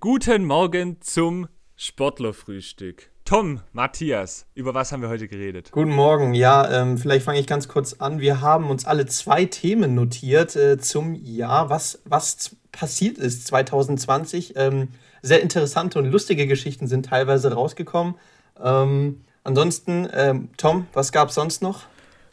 [0.00, 3.10] Guten Morgen zum Sportlerfrühstück.
[3.24, 5.72] Tom, Matthias, über was haben wir heute geredet?
[5.72, 6.34] Guten Morgen.
[6.34, 8.20] Ja, ähm, vielleicht fange ich ganz kurz an.
[8.20, 14.52] Wir haben uns alle zwei Themen notiert äh, zum Jahr, was, was passiert ist 2020.
[14.54, 14.90] Ähm,
[15.20, 18.14] sehr interessante und lustige Geschichten sind teilweise rausgekommen.
[18.62, 21.86] Ähm, ansonsten, ähm, Tom, was gab es sonst noch?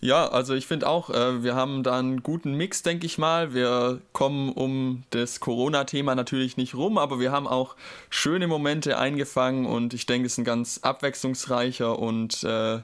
[0.06, 3.56] Ja, also ich finde auch, äh, wir haben da einen guten Mix, denke ich mal.
[3.56, 7.76] Wir kommen um das Corona-Thema natürlich nicht rum, aber wir haben auch
[8.12, 12.82] schöne Momente eingefangen und ich denke, es ist ein ganz abwechslungsreicher und äh,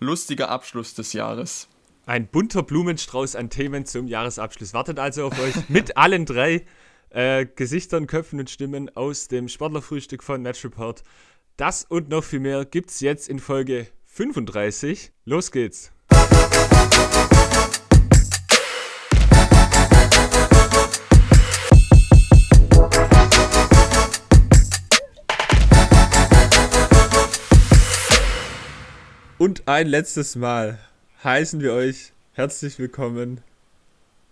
[0.00, 1.68] lustiger Abschluss des Jahres.
[2.06, 6.66] Ein bunter Blumenstrauß an Themen zum Jahresabschluss wartet also auf euch mit allen drei
[7.10, 11.04] äh, Gesichtern, Köpfen und Stimmen aus dem Sportlerfrühstück von Match Report.
[11.56, 15.12] Das und noch viel mehr gibt's jetzt in Folge 35.
[15.24, 15.93] Los geht's!
[29.44, 30.78] Und ein letztes Mal
[31.22, 33.42] heißen wir euch herzlich willkommen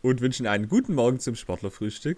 [0.01, 2.17] und wünschen einen guten Morgen zum Sportlerfrühstück.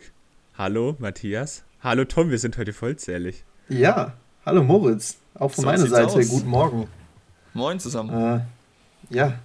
[0.56, 1.64] Hallo Matthias.
[1.80, 3.44] Hallo Tom, wir sind heute vollzählig.
[3.68, 4.12] Ja,
[4.46, 5.16] hallo Moritz.
[5.34, 6.28] Auch von so meiner Seite aus.
[6.28, 6.86] guten Morgen.
[7.52, 8.10] Moin zusammen.
[8.10, 8.40] Äh,
[9.10, 9.38] ja,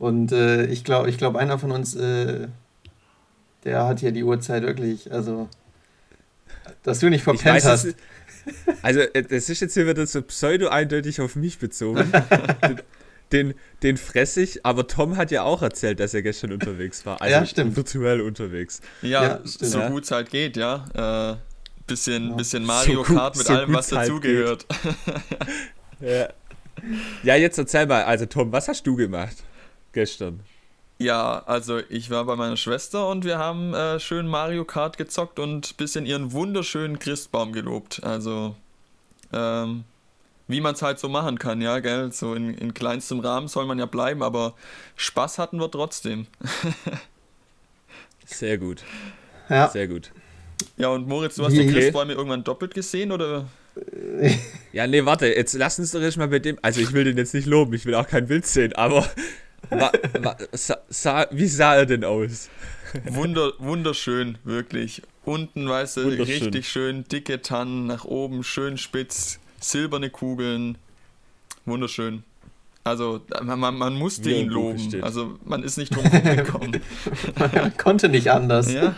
[0.00, 2.48] und äh, ich glaube, ich glaub, einer von uns, äh,
[3.64, 5.48] der hat hier die Uhrzeit wirklich, also,
[6.82, 7.94] dass du nicht verpennt weiß, hast.
[8.80, 12.10] Also, äh, das ist jetzt hier wieder so pseudo-eindeutig auf mich bezogen.
[13.32, 17.20] den, den fresse ich, aber Tom hat ja auch erzählt, dass er gestern unterwegs war.
[17.20, 17.76] Also ja, stimmt.
[17.76, 18.80] virtuell unterwegs.
[19.02, 21.32] Ja, ja so gut es halt geht, ja.
[21.32, 21.36] Äh,
[21.86, 22.36] bisschen, ja.
[22.36, 24.66] bisschen Mario so Kart mit so allem, was halt dazugehört.
[26.00, 26.28] ja.
[27.22, 29.36] Ja, jetzt erzähl mal, also Tom, was hast du gemacht?
[29.92, 30.40] gestern?
[30.98, 35.38] Ja, also ich war bei meiner Schwester und wir haben äh, schön Mario Kart gezockt
[35.38, 38.04] und ein bisschen ihren wunderschönen Christbaum gelobt.
[38.04, 38.54] Also,
[39.32, 39.84] ähm,
[40.46, 42.12] wie man es halt so machen kann, ja, gell?
[42.12, 44.54] So in, in kleinstem Rahmen soll man ja bleiben, aber
[44.96, 46.26] Spaß hatten wir trotzdem.
[48.26, 48.82] Sehr gut.
[49.48, 49.68] Ja.
[49.68, 50.12] Sehr gut.
[50.76, 51.66] Ja, und Moritz, du hast okay.
[51.66, 53.46] die Christbäume irgendwann doppelt gesehen oder?
[54.72, 56.58] Ja, nee, warte, jetzt lass uns doch erstmal mit dem.
[56.62, 59.08] Also, ich will den jetzt nicht loben, ich will auch kein Bild sehen, aber
[59.68, 62.48] Wa, wa, sa, sa, wie sah er denn aus?
[63.04, 65.02] Wunder, wunderschön, wirklich.
[65.24, 70.78] Unten, weißt du, richtig schön dicke Tannen, nach oben schön spitz, silberne Kugeln.
[71.66, 72.24] Wunderschön.
[72.82, 75.02] Also, man, man musste ihn loben.
[75.02, 76.04] Also, man ist nicht drum
[76.36, 76.80] gekommen.
[77.38, 78.72] man konnte nicht anders.
[78.72, 78.96] Ja.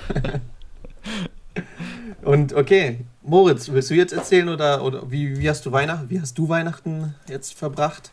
[2.23, 6.21] Und okay, Moritz, willst du jetzt erzählen oder, oder wie, wie, hast du Weihnachten, wie
[6.21, 8.11] hast du Weihnachten jetzt verbracht?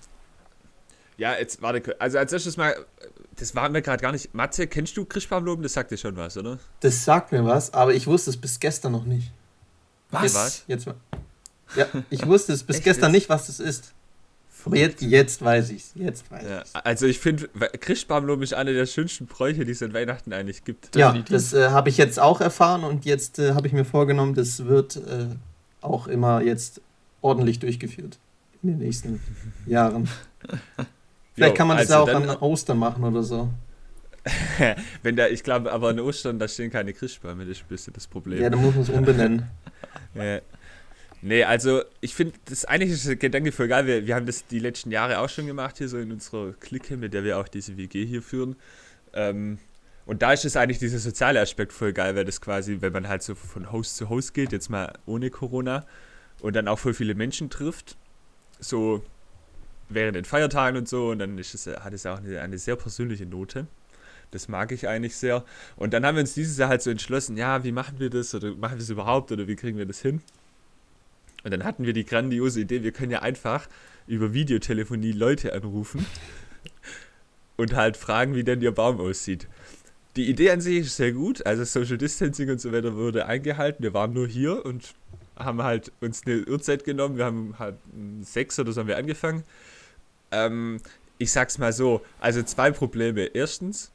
[1.18, 2.76] Ja, jetzt warte, also als erstes mal,
[3.36, 4.34] das waren wir gerade gar nicht.
[4.34, 5.64] Matze, kennst du Christbaumloben?
[5.64, 6.60] Das sagt dir schon was, oder?
[6.80, 9.32] Das sagt mir was, aber ich wusste es bis gestern noch nicht.
[10.12, 10.36] Was?
[10.36, 10.64] was?
[10.68, 10.96] Jetzt mal.
[11.76, 13.24] Ja, ich wusste es bis Echt gestern jetzt?
[13.24, 13.94] nicht, was das ist.
[14.72, 15.92] Jetzt, jetzt weiß ich's.
[15.96, 16.76] Jetzt weiß ja, ich's.
[16.76, 17.48] Also ich finde,
[17.80, 20.96] Christbaumloben ist eine der schönsten Bräuche, die es an Weihnachten eigentlich gibt.
[20.96, 21.36] Ja, Definitiv.
[21.36, 24.66] das äh, habe ich jetzt auch erfahren und jetzt äh, habe ich mir vorgenommen, das
[24.66, 25.28] wird äh,
[25.82, 26.82] auch immer jetzt
[27.22, 28.20] ordentlich durchgeführt
[28.62, 29.22] in den nächsten
[29.66, 30.10] Jahren.
[31.34, 33.50] Vielleicht kann man das also ja auch an Ostern machen oder so.
[35.04, 37.94] Wenn da, ich glaube, aber an Ostern, da stehen keine Christbäume, das ist ein bisschen
[37.94, 38.42] das Problem.
[38.42, 39.48] Ja, dann muss man es umbenennen.
[40.16, 40.40] ja.
[41.22, 43.86] Nee, also ich finde das eigentlich ist das Gedanke voll geil.
[43.86, 46.96] Wir, wir haben das die letzten Jahre auch schon gemacht, hier so in unserer Clique,
[46.96, 48.56] mit der wir auch diese WG hier führen.
[49.14, 49.60] Ähm,
[50.06, 53.08] und da ist es eigentlich dieser soziale Aspekt voll geil, weil das quasi, wenn man
[53.08, 55.86] halt so von Host zu Host geht, jetzt mal ohne Corona
[56.42, 57.98] und dann auch voll viele Menschen trifft,
[58.60, 59.04] so
[59.90, 61.10] während den Feiertagen und so.
[61.10, 63.68] Und dann ist es, hat es auch eine, eine sehr persönliche Note.
[64.32, 65.44] Das mag ich eigentlich sehr.
[65.76, 68.34] Und dann haben wir uns dieses Jahr halt so entschlossen, ja, wie machen wir das
[68.34, 70.22] oder machen wir es überhaupt oder wie kriegen wir das hin?
[71.44, 73.68] Und dann hatten wir die grandiose Idee, wir können ja einfach
[74.08, 76.06] über Videotelefonie Leute anrufen
[77.58, 79.48] und halt fragen, wie denn ihr Baum aussieht.
[80.16, 83.84] Die Idee an sich ist sehr gut, also Social Distancing und so weiter wurde eingehalten.
[83.84, 84.96] Wir waren nur hier und
[85.38, 87.18] haben halt uns eine Uhrzeit genommen.
[87.18, 87.76] Wir haben halt
[88.22, 89.44] sechs oder so haben wir angefangen.
[90.32, 90.82] Ähm,
[91.20, 93.22] ich sag's mal so, also zwei Probleme.
[93.22, 93.92] Erstens,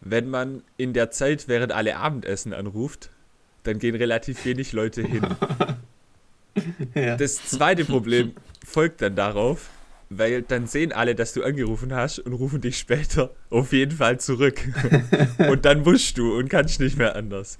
[0.00, 3.10] wenn man in der Zeit, während alle Abendessen anruft,
[3.62, 5.26] dann gehen relativ wenig Leute hin.
[6.94, 7.16] ja.
[7.16, 8.32] Das zweite Problem
[8.66, 9.70] folgt dann darauf,
[10.10, 14.20] weil dann sehen alle, dass du angerufen hast und rufen dich später auf jeden Fall
[14.20, 14.60] zurück.
[15.38, 17.58] und dann musst du und kannst nicht mehr anders.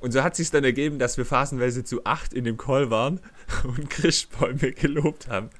[0.00, 3.20] Und so hat sich dann ergeben, dass wir phasenweise zu acht in dem Call waren
[3.64, 5.50] und Christbäume gelobt haben.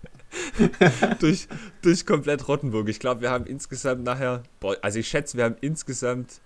[1.21, 1.49] durch,
[1.83, 2.89] durch komplett Rottenburg.
[2.89, 6.41] Ich glaube, wir haben insgesamt nachher, boah, also ich schätze, wir haben insgesamt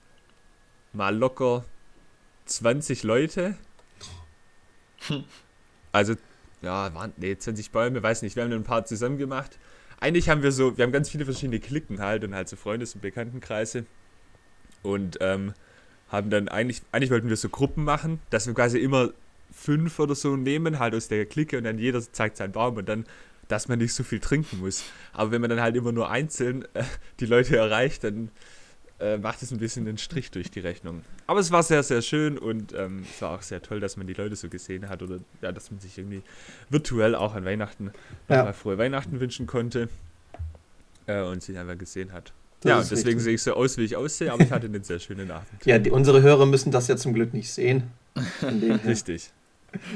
[0.92, 1.64] mal locker
[2.46, 3.56] 20 Leute
[5.92, 6.14] also,
[6.62, 9.58] ja, waren, nee, 20 Bäume, weiß nicht, wir haben ein paar zusammen gemacht.
[10.00, 12.94] Eigentlich haben wir so, wir haben ganz viele verschiedene Klicken halt und halt so Freundes-
[12.94, 13.84] und Bekanntenkreise.
[14.82, 15.52] Und ähm,
[16.08, 19.10] haben dann eigentlich, eigentlich wollten wir so Gruppen machen, dass wir quasi immer
[19.52, 22.88] fünf oder so nehmen, halt aus der Clique und dann jeder zeigt seinen Baum und
[22.88, 23.04] dann,
[23.48, 24.84] dass man nicht so viel trinken muss.
[25.12, 26.84] Aber wenn man dann halt immer nur einzeln äh,
[27.20, 28.30] die Leute erreicht, dann
[29.00, 31.02] äh, macht es ein bisschen den Strich durch die Rechnung.
[31.26, 34.06] Aber es war sehr, sehr schön und ähm, es war auch sehr toll, dass man
[34.06, 36.22] die Leute so gesehen hat oder ja, dass man sich irgendwie
[36.68, 37.92] virtuell auch an Weihnachten
[38.28, 38.52] Ja.
[38.52, 39.88] frohe Weihnachten wünschen konnte
[41.06, 42.32] äh, und sich einfach gesehen hat.
[42.60, 43.22] Das ja, und deswegen richtig.
[43.24, 45.48] sehe ich so aus, wie ich aussehe, aber ich hatte einen sehr schönen Abend.
[45.64, 47.84] Ja, die, unsere Hörer müssen das ja zum Glück nicht sehen.
[48.86, 49.30] Richtig.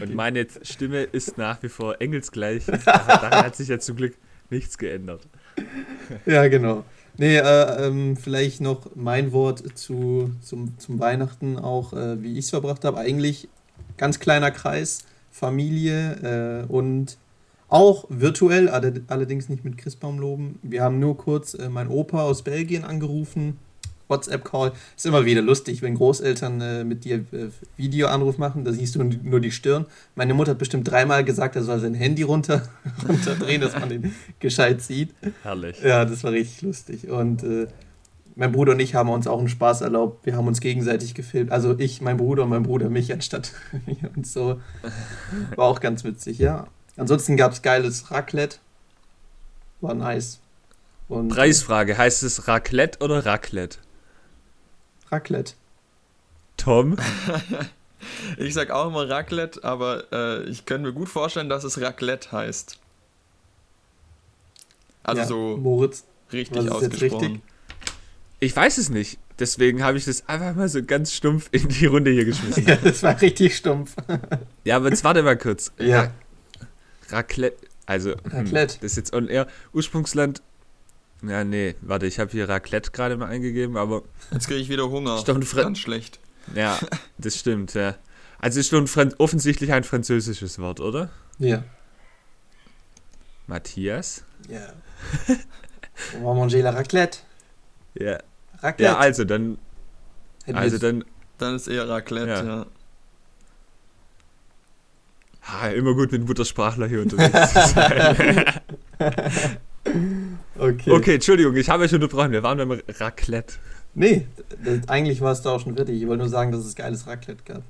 [0.01, 2.65] Und meine Stimme ist nach wie vor engelsgleich.
[2.87, 4.15] Daran hat sich ja zum Glück
[4.49, 5.27] nichts geändert.
[6.27, 6.85] Ja, genau.
[7.17, 12.47] Nee, äh, ähm, vielleicht noch mein Wort zu, zum, zum Weihnachten, auch äh, wie ich
[12.47, 12.99] es verbracht habe.
[12.99, 13.49] Eigentlich
[13.97, 17.17] ganz kleiner Kreis, Familie äh, und
[17.69, 20.59] auch virtuell, alle, allerdings nicht mit Christbaumloben.
[20.63, 23.59] Wir haben nur kurz äh, meinen Opa aus Belgien angerufen.
[24.15, 24.73] WhatsApp-Call.
[24.97, 29.03] Ist immer wieder lustig, wenn Großeltern äh, mit dir äh, Videoanruf machen, da siehst du
[29.03, 29.87] nur die Stirn.
[30.15, 32.63] Meine Mutter hat bestimmt dreimal gesagt, er soll sein Handy runter,
[33.09, 35.15] runterdrehen, dass man den gescheit sieht.
[35.43, 35.81] Herrlich.
[35.83, 37.09] Ja, das war richtig lustig.
[37.09, 37.67] Und äh,
[38.37, 40.27] mein Bruder und ich haben uns auch einen Spaß erlaubt.
[40.27, 41.53] Wir haben uns gegenseitig gefilmt.
[41.53, 43.53] Also ich, mein Bruder und mein Bruder mich anstatt
[44.17, 44.61] und so.
[45.57, 46.67] War auch ganz witzig, ja.
[46.97, 48.59] Ansonsten gab es geiles Raclette.
[49.81, 50.41] War nice.
[51.09, 53.79] Und Preisfrage: Heißt es Raclette oder Raclette?
[55.15, 55.55] Raclette.
[56.57, 56.97] Tom?
[58.37, 62.33] Ich sag auch immer Raclette, aber äh, ich könnte mir gut vorstellen, dass es Raclette
[62.33, 62.79] heißt.
[65.03, 66.05] Also ja, so Moritz.
[66.31, 67.25] richtig was ist jetzt ausgesprochen.
[67.33, 67.43] richtig?
[68.41, 69.19] Ich weiß es nicht.
[69.39, 72.65] Deswegen habe ich das einfach mal so ganz stumpf in die Runde hier geschmissen.
[72.69, 73.95] Ja, das war richtig stumpf.
[74.65, 75.73] Ja, aber jetzt warte mal kurz.
[75.79, 76.03] Ja.
[76.03, 76.11] Ra-
[77.09, 77.57] Raclette.
[77.87, 78.75] Also, hm, Raclette.
[78.83, 79.47] das ist jetzt on air.
[79.73, 80.43] Ursprungsland.
[81.23, 84.91] Ja, nee, warte, ich habe hier Raclette gerade mal eingegeben, aber Jetzt kriege ich wieder
[84.91, 85.17] Hunger.
[85.17, 86.19] Ist doch ein Fre- Ganz schlecht.
[86.55, 86.79] ja,
[87.19, 87.95] das stimmt, ja.
[88.39, 88.87] Also ist schon
[89.19, 91.11] offensichtlich ein französisches Wort, oder?
[91.39, 91.65] Ja.
[93.47, 94.25] Matthias?
[94.49, 94.73] Ja.
[96.19, 97.19] On va manger la raclette.
[97.95, 98.19] Ja.
[98.61, 98.83] Raclette.
[98.83, 99.59] Ja, also dann,
[100.53, 101.05] also dann,
[101.39, 102.45] Dann ist eher Raclette, Ja.
[102.45, 102.67] ja.
[105.43, 108.45] ha, immer gut mit Muttersprachler hier unterwegs zu sein.
[110.59, 110.91] okay.
[110.91, 112.33] Okay, Entschuldigung, ich habe euch unterbrochen.
[112.33, 113.55] Wir waren beim Raclette.
[113.95, 114.27] Nee,
[114.89, 116.01] eigentlich war es da auch schon fertig.
[116.01, 117.63] Ich wollte nur sagen, dass es geiles Raclette gab.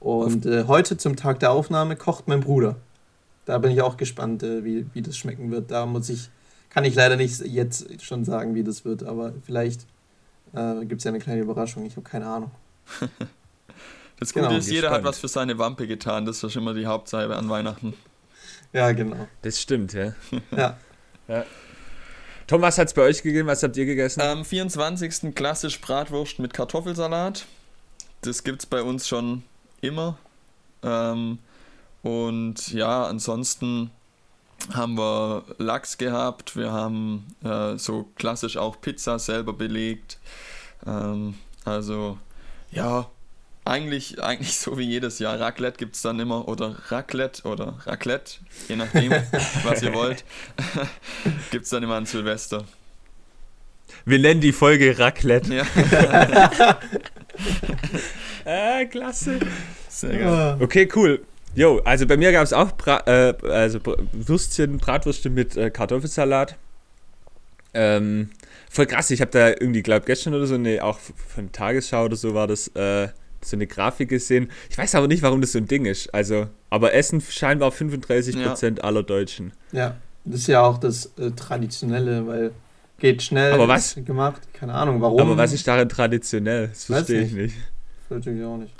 [0.00, 2.76] Und äh, heute zum Tag der Aufnahme kocht mein Bruder.
[3.44, 5.70] Da bin ich auch gespannt, äh, wie, wie das schmecken wird.
[5.70, 6.30] Da muss ich,
[6.70, 9.86] kann ich leider nicht jetzt schon sagen, wie das wird, aber vielleicht
[10.54, 11.84] äh, gibt es ja eine kleine Überraschung.
[11.84, 12.50] Ich habe keine Ahnung.
[14.20, 16.26] Das Genau, Gute ist, jeder hat was für seine Wampe getan.
[16.26, 17.94] Das ist schon immer die Hauptsache an Weihnachten.
[18.70, 19.26] Ja, genau.
[19.40, 20.12] Das stimmt, ja.
[20.54, 20.76] Ja.
[22.50, 23.46] Tom, was hat es bei euch gegeben?
[23.46, 24.20] Was habt ihr gegessen?
[24.22, 25.36] Am 24.
[25.36, 27.46] klassisch Bratwurst mit Kartoffelsalat.
[28.22, 29.44] Das gibt's bei uns schon
[29.82, 30.18] immer.
[30.82, 31.38] Ähm,
[32.02, 33.92] und ja, ansonsten
[34.72, 36.56] haben wir Lachs gehabt.
[36.56, 40.18] Wir haben äh, so klassisch auch Pizza selber belegt.
[40.84, 42.18] Ähm, also
[42.72, 43.08] ja,
[43.64, 45.38] eigentlich, eigentlich so wie jedes Jahr.
[45.38, 48.34] Raclette gibt's dann immer oder Raclette oder Raclette,
[48.68, 49.12] je nachdem,
[49.64, 50.24] was ihr wollt.
[51.50, 52.64] gibt's dann immer an Silvester.
[54.04, 55.54] Wir nennen die Folge Raclette.
[55.54, 55.66] Ja,
[58.44, 59.38] Äh, klasse.
[59.88, 60.26] sehr geil.
[60.26, 61.24] Ah, Okay, cool.
[61.54, 63.80] Jo, also bei mir gab es auch Bra äh, also
[64.12, 66.56] Würstchen, Bratwürstchen mit äh, Kartoffelsalat.
[67.74, 68.30] Ähm,
[68.70, 72.16] voll krass, ich habe da irgendwie, glaube gestern oder so, eine, auch von Tagesschau oder
[72.16, 73.08] so war das, äh,
[73.42, 74.50] so eine Grafik gesehen.
[74.68, 76.12] Ich weiß aber nicht, warum das so ein Ding ist.
[76.14, 79.52] Also, aber Essen scheinbar 35% aller Deutschen.
[79.72, 82.50] ja, das ist ja auch das äh, Traditionelle, weil
[82.98, 84.42] geht schnell Aber was- gemacht.
[84.52, 85.18] Keine Ahnung, warum.
[85.20, 86.68] Aber was ist daran traditionell?
[86.68, 87.56] Das Weiß verstehe ich nicht.
[88.10, 88.74] Natürlich auch nicht.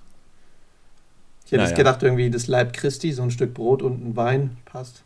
[1.46, 1.68] Ich hätte Naja.
[1.70, 5.02] jetzt gedacht, irgendwie das Leib Christi, so ein Stück Brot und ein Wein passt.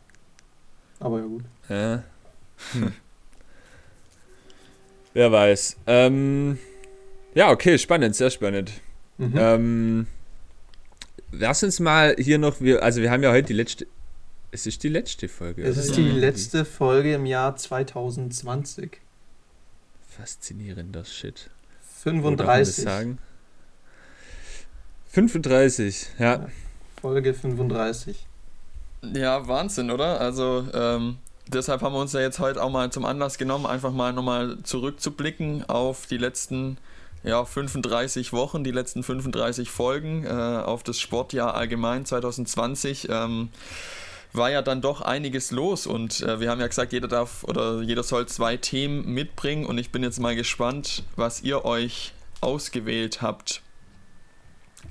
[0.99, 1.45] Aber ja gut.
[1.69, 2.03] Ja.
[2.73, 2.93] Hm.
[5.13, 5.77] Wer weiß.
[5.87, 6.59] Ähm,
[7.35, 8.73] ja, okay, spannend, sehr spannend.
[9.19, 9.35] Mhm.
[9.37, 10.07] Ähm,
[11.33, 13.87] lass uns mal hier noch, wir, also wir haben ja heute die letzte,
[14.51, 15.63] es ist die letzte Folge.
[15.63, 19.01] es ist die letzte Folge im Jahr 2020.
[20.09, 21.51] Faszinierender Shit.
[22.05, 22.85] Oder kann man das 35.
[22.85, 23.19] sagen?
[25.11, 26.47] 35, ja.
[27.01, 28.27] Folge 35.
[29.15, 30.21] Ja, Wahnsinn, oder?
[30.21, 31.19] Also, ähm,
[31.49, 34.59] deshalb haben wir uns ja jetzt heute auch mal zum Anlass genommen, einfach mal nochmal
[34.63, 36.79] zurückzublicken auf die letzten
[37.25, 43.09] ja, 35 Wochen, die letzten 35 Folgen äh, auf das Sportjahr allgemein 2020.
[43.11, 43.49] Ähm,
[44.35, 47.83] war ja dann doch einiges los und äh, wir haben ja gesagt, jeder darf oder
[47.83, 53.23] jeder soll zwei Themen mitbringen und ich bin jetzt mal gespannt, was ihr euch ausgewählt
[53.23, 53.63] habt.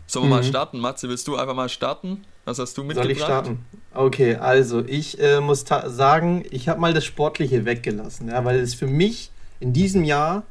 [0.07, 0.35] Sollen wir mhm.
[0.35, 0.79] mal starten?
[0.79, 2.23] Matze, willst du einfach mal starten?
[2.45, 3.03] Was hast du mitgebracht?
[3.05, 3.65] Soll ich starten?
[3.93, 8.73] Okay, also ich äh, muss sagen, ich habe mal das Sportliche weggelassen, ja, weil es
[8.73, 10.43] für mich in diesem Jahr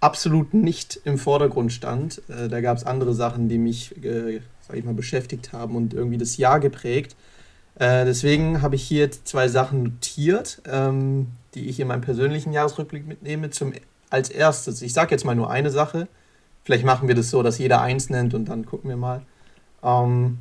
[0.00, 2.22] absolut nicht im Vordergrund stand.
[2.28, 5.94] Äh, da gab es andere Sachen, die mich, äh, sag ich mal, beschäftigt haben und
[5.94, 7.16] irgendwie das Jahr geprägt.
[7.76, 13.06] Äh, deswegen habe ich hier zwei Sachen notiert, ähm, die ich in meinem persönlichen Jahresrückblick
[13.06, 13.50] mitnehme.
[13.50, 13.72] Zum,
[14.08, 16.08] als erstes, ich sage jetzt mal nur eine Sache.
[16.64, 19.22] Vielleicht machen wir das so, dass jeder eins nennt und dann gucken wir mal.
[19.82, 20.38] Ähm,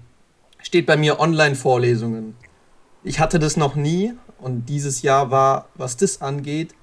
[0.62, 2.36] steht bei mir Online-Vorlesungen.
[3.04, 6.76] Ich hatte das noch nie und dieses Jahr war, was das angeht,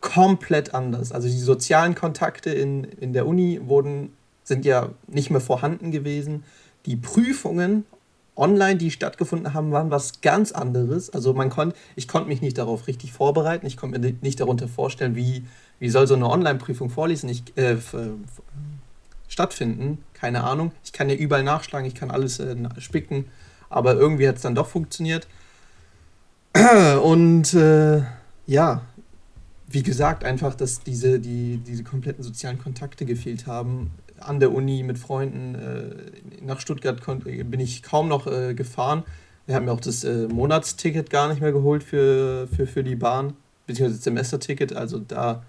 [0.00, 1.12] komplett anders.
[1.12, 4.12] Also die sozialen Kontakte in, in der Uni wurden,
[4.44, 6.44] sind ja nicht mehr vorhanden gewesen.
[6.86, 7.84] Die Prüfungen
[8.36, 11.10] online, die stattgefunden haben, waren was ganz anderes.
[11.10, 13.66] Also man konnte, ich konnte mich nicht darauf richtig vorbereiten.
[13.66, 15.44] Ich konnte mir nicht darunter vorstellen, wie,
[15.78, 17.76] wie soll so eine Online-Prüfung vorlesen, ich, äh,
[19.28, 19.98] stattfinden.
[20.14, 20.72] Keine Ahnung.
[20.84, 23.26] Ich kann ja überall nachschlagen, ich kann alles äh, spicken,
[23.68, 25.28] aber irgendwie hat es dann doch funktioniert.
[27.02, 28.02] Und äh,
[28.46, 28.82] ja,
[29.70, 33.92] wie gesagt, einfach, dass diese, die, diese kompletten sozialen Kontakte gefehlt haben.
[34.18, 35.54] An der Uni mit Freunden.
[35.54, 39.04] Äh, nach Stuttgart bin ich kaum noch äh, gefahren.
[39.46, 42.96] Wir haben ja auch das äh, Monatsticket gar nicht mehr geholt für, für, für die
[42.96, 43.34] Bahn,
[43.66, 44.74] beziehungsweise das Semesterticket.
[44.74, 45.44] Also da,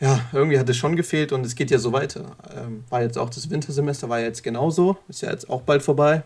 [0.00, 2.36] ja, irgendwie hat es schon gefehlt und es geht ja so weiter.
[2.56, 4.96] Ähm, war jetzt auch das Wintersemester, war ja jetzt genauso.
[5.08, 6.22] Ist ja jetzt auch bald vorbei.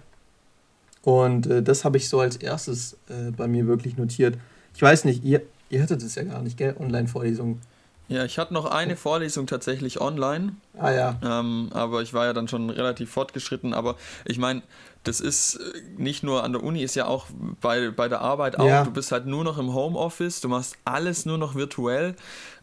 [1.03, 4.39] Und äh, das habe ich so als erstes äh, bei mir wirklich notiert.
[4.75, 6.77] Ich weiß nicht, ihr, Ihr hattet es ja gar nicht, gell?
[6.79, 7.61] Online-Vorlesungen.
[8.09, 10.57] Ja, ich hatte noch eine Vorlesung tatsächlich online.
[10.77, 11.19] Ah ja.
[11.23, 13.73] Ähm, aber ich war ja dann schon relativ fortgeschritten.
[13.73, 14.63] Aber ich meine,
[15.05, 17.27] das ist äh, nicht nur an der Uni, ist ja auch
[17.61, 18.67] bei, bei der Arbeit auch.
[18.67, 18.83] Ja.
[18.83, 22.17] Du bist halt nur noch im Homeoffice, du machst alles nur noch virtuell.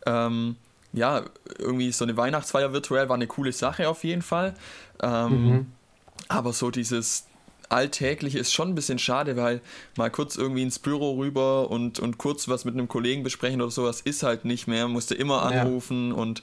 [0.06, 0.58] Ähm,
[0.92, 1.24] ja,
[1.58, 4.54] irgendwie so eine Weihnachtsfeier virtuell war eine coole Sache auf jeden Fall.
[5.02, 5.68] Ähm, mhm.
[6.28, 7.26] Aber so dieses,
[7.70, 9.62] Alltägliche ist schon ein bisschen schade, weil
[9.98, 13.72] mal kurz irgendwie ins Büro rüber und, und kurz was mit einem Kollegen besprechen oder
[13.72, 14.88] sowas ist halt nicht mehr.
[14.88, 16.16] Musste immer anrufen ja.
[16.16, 16.42] und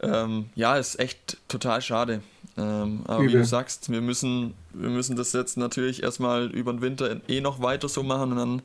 [0.00, 2.22] ähm, ja, ist echt total schade.
[2.56, 3.34] Ähm, aber Übel.
[3.34, 7.40] wie du sagst, wir müssen, wir müssen das jetzt natürlich erstmal über den Winter eh
[7.40, 8.62] noch weiter so machen und dann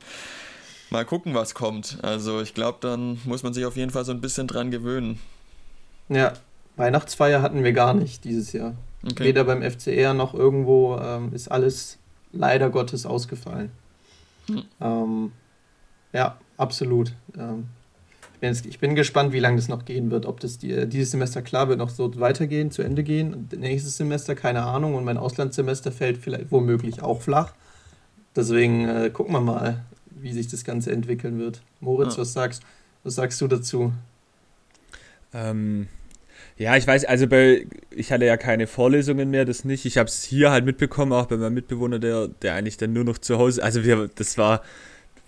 [0.90, 1.98] mal gucken, was kommt.
[2.02, 5.20] Also ich glaube, dann muss man sich auf jeden Fall so ein bisschen dran gewöhnen.
[6.08, 6.32] Ja,
[6.76, 8.74] Weihnachtsfeier hatten wir gar nicht dieses Jahr.
[9.04, 9.24] Okay.
[9.24, 11.98] Weder beim FCR noch irgendwo ähm, ist alles
[12.32, 13.70] leider Gottes ausgefallen.
[14.46, 14.62] Hm.
[14.80, 15.32] Ähm,
[16.12, 17.12] ja, absolut.
[17.36, 17.66] Ähm,
[18.34, 20.26] ich, bin jetzt, ich, bin gespannt, wie lange das noch gehen wird.
[20.26, 23.34] Ob das die, dieses Semester klar wird noch so weitergehen, zu Ende gehen.
[23.34, 24.94] Und nächstes Semester keine Ahnung.
[24.94, 27.52] Und mein Auslandssemester fällt vielleicht womöglich auch flach.
[28.34, 31.60] Deswegen äh, gucken wir mal, wie sich das Ganze entwickeln wird.
[31.80, 32.22] Moritz, ja.
[32.22, 32.62] was sagst,
[33.04, 33.92] was sagst du dazu?
[35.32, 35.88] Ähm,
[36.58, 39.86] ja, ich weiß, also bei, ich hatte ja keine Vorlesungen mehr, das nicht.
[39.86, 43.04] Ich habe es hier halt mitbekommen, auch bei meinem Mitbewohner, der, der eigentlich dann nur
[43.04, 44.62] noch zu Hause, also wir, das war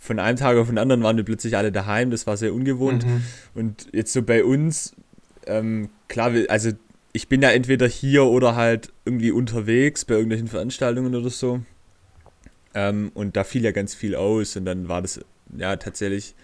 [0.00, 3.06] von einem Tag auf den anderen waren wir plötzlich alle daheim, das war sehr ungewohnt.
[3.06, 3.22] Mhm.
[3.54, 4.96] Und jetzt so bei uns,
[5.46, 6.70] ähm, klar, also
[7.12, 11.60] ich bin ja entweder hier oder halt irgendwie unterwegs bei irgendwelchen Veranstaltungen oder so.
[12.75, 15.20] Ähm, und da fiel ja ganz viel aus und dann war das
[15.56, 16.34] ja tatsächlich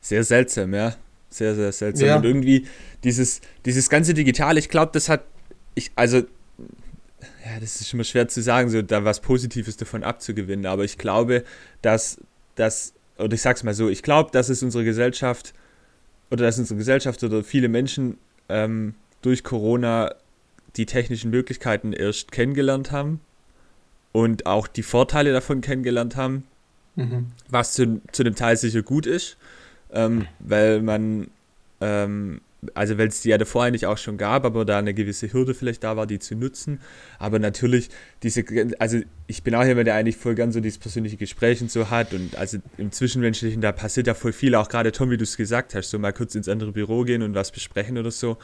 [0.00, 0.96] sehr seltsam, ja.
[1.36, 2.08] Sehr, sehr seltsam.
[2.08, 2.16] Ja.
[2.16, 2.66] Und irgendwie
[3.04, 5.22] dieses, dieses ganze Digital, ich glaube, das hat,
[5.74, 10.64] ich, also, ja, das ist immer schwer zu sagen, so da was Positives davon abzugewinnen,
[10.64, 11.44] aber ich glaube,
[11.82, 12.18] dass,
[12.54, 15.52] dass oder ich sag's mal so, ich glaube, dass es unsere Gesellschaft
[16.30, 18.16] oder dass unsere Gesellschaft oder viele Menschen
[18.48, 20.14] ähm, durch Corona
[20.76, 23.20] die technischen Möglichkeiten erst kennengelernt haben
[24.12, 26.44] und auch die Vorteile davon kennengelernt haben,
[26.94, 27.26] mhm.
[27.50, 29.36] was zu, zu dem Teil sicher gut ist
[29.92, 31.28] ähm, weil man,
[31.80, 32.40] ähm,
[32.74, 35.54] also weil es die ja davor eigentlich auch schon gab, aber da eine gewisse Hürde
[35.54, 36.80] vielleicht da war, die zu nutzen.
[37.18, 37.90] Aber natürlich,
[38.22, 38.44] diese,
[38.78, 41.90] also ich bin auch jemand, der eigentlich voll gern so dieses persönliche Gespräch und so
[41.90, 45.24] hat und also im Zwischenmenschlichen, da passiert ja voll viel, auch gerade Tom, wie du
[45.24, 48.38] es gesagt hast, so mal kurz ins andere Büro gehen und was besprechen oder so.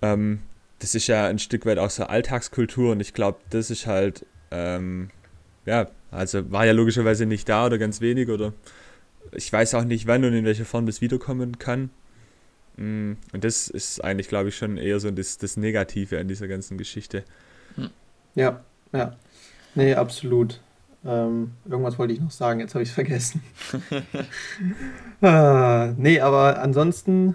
[0.00, 0.40] Ähm,
[0.78, 4.26] das ist ja ein Stück weit auch so Alltagskultur und ich glaube, das ist halt,
[4.50, 5.10] ähm,
[5.64, 8.52] ja, also war ja logischerweise nicht da oder ganz wenig oder
[9.32, 11.90] ich weiß auch nicht, wann und in welcher Form das wiederkommen kann.
[12.76, 16.48] Mm, und das ist eigentlich, glaube ich, schon eher so das, das Negative an dieser
[16.48, 17.24] ganzen Geschichte.
[17.76, 17.90] Hm.
[18.34, 18.60] Ja,
[18.92, 19.16] ja.
[19.74, 20.60] Nee, absolut.
[21.04, 23.42] Ähm, irgendwas wollte ich noch sagen, jetzt habe ich es vergessen.
[25.20, 27.34] ah, nee, aber ansonsten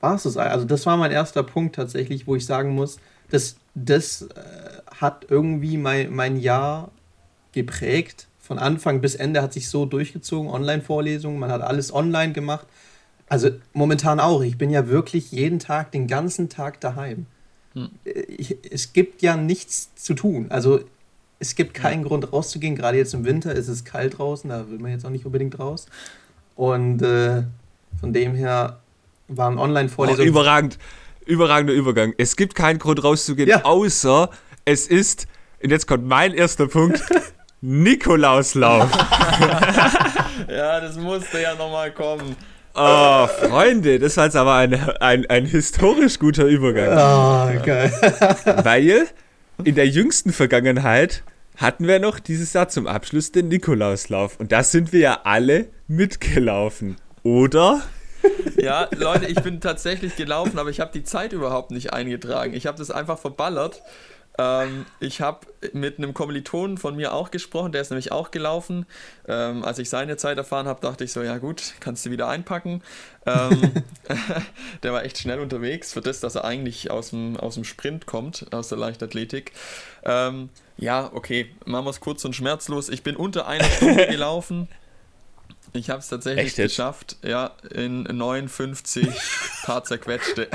[0.00, 0.36] war es.
[0.36, 2.98] Also das war mein erster Punkt tatsächlich, wo ich sagen muss,
[3.30, 6.90] dass das äh, hat irgendwie mein, mein Jahr
[7.52, 8.28] geprägt.
[8.46, 12.66] Von Anfang bis Ende hat sich so durchgezogen, Online-Vorlesungen, man hat alles online gemacht.
[13.28, 14.42] Also momentan auch.
[14.42, 17.26] Ich bin ja wirklich jeden Tag, den ganzen Tag daheim.
[17.74, 17.90] Hm.
[18.04, 20.46] Ich, es gibt ja nichts zu tun.
[20.48, 20.80] Also
[21.40, 22.08] es gibt keinen ja.
[22.08, 22.76] Grund rauszugehen.
[22.76, 25.58] Gerade jetzt im Winter ist es kalt draußen, da will man jetzt auch nicht unbedingt
[25.58, 25.86] raus.
[26.54, 27.42] Und äh,
[27.98, 28.78] von dem her
[29.26, 30.28] waren Online-Vorlesungen.
[30.28, 30.78] Oh, überragend,
[31.26, 32.14] überragender Übergang.
[32.16, 33.64] Es gibt keinen Grund rauszugehen, ja.
[33.64, 34.30] außer
[34.64, 35.26] es ist,
[35.62, 37.02] und jetzt kommt mein erster Punkt,
[37.60, 38.90] Nikolauslauf.
[40.48, 42.36] ja, das musste ja nochmal kommen.
[42.74, 46.88] Oh, Freunde, das war jetzt aber ein, ein, ein historisch guter Übergang.
[46.92, 47.90] Oh, geil.
[48.64, 49.06] Weil
[49.64, 51.22] in der jüngsten Vergangenheit
[51.56, 54.38] hatten wir noch dieses Jahr zum Abschluss den Nikolauslauf.
[54.38, 57.80] Und da sind wir ja alle mitgelaufen, oder?
[58.58, 62.52] Ja, Leute, ich bin tatsächlich gelaufen, aber ich habe die Zeit überhaupt nicht eingetragen.
[62.54, 63.82] Ich habe das einfach verballert.
[64.38, 68.86] Ähm, ich habe mit einem Kommilitonen von mir auch gesprochen, der ist nämlich auch gelaufen.
[69.26, 72.28] Ähm, als ich seine Zeit erfahren habe, dachte ich so, ja gut, kannst du wieder
[72.28, 72.82] einpacken.
[73.24, 73.72] Ähm,
[74.82, 78.06] der war echt schnell unterwegs, für das, dass er eigentlich aus dem, aus dem Sprint
[78.06, 79.52] kommt, aus der Leichtathletik.
[80.04, 82.88] Ähm, ja, okay, machen wir es kurz und schmerzlos.
[82.88, 84.68] Ich bin unter einer Stunde gelaufen.
[85.72, 89.08] Ich habe es tatsächlich geschafft, ja, in 59
[89.64, 90.48] paar zerquetschte.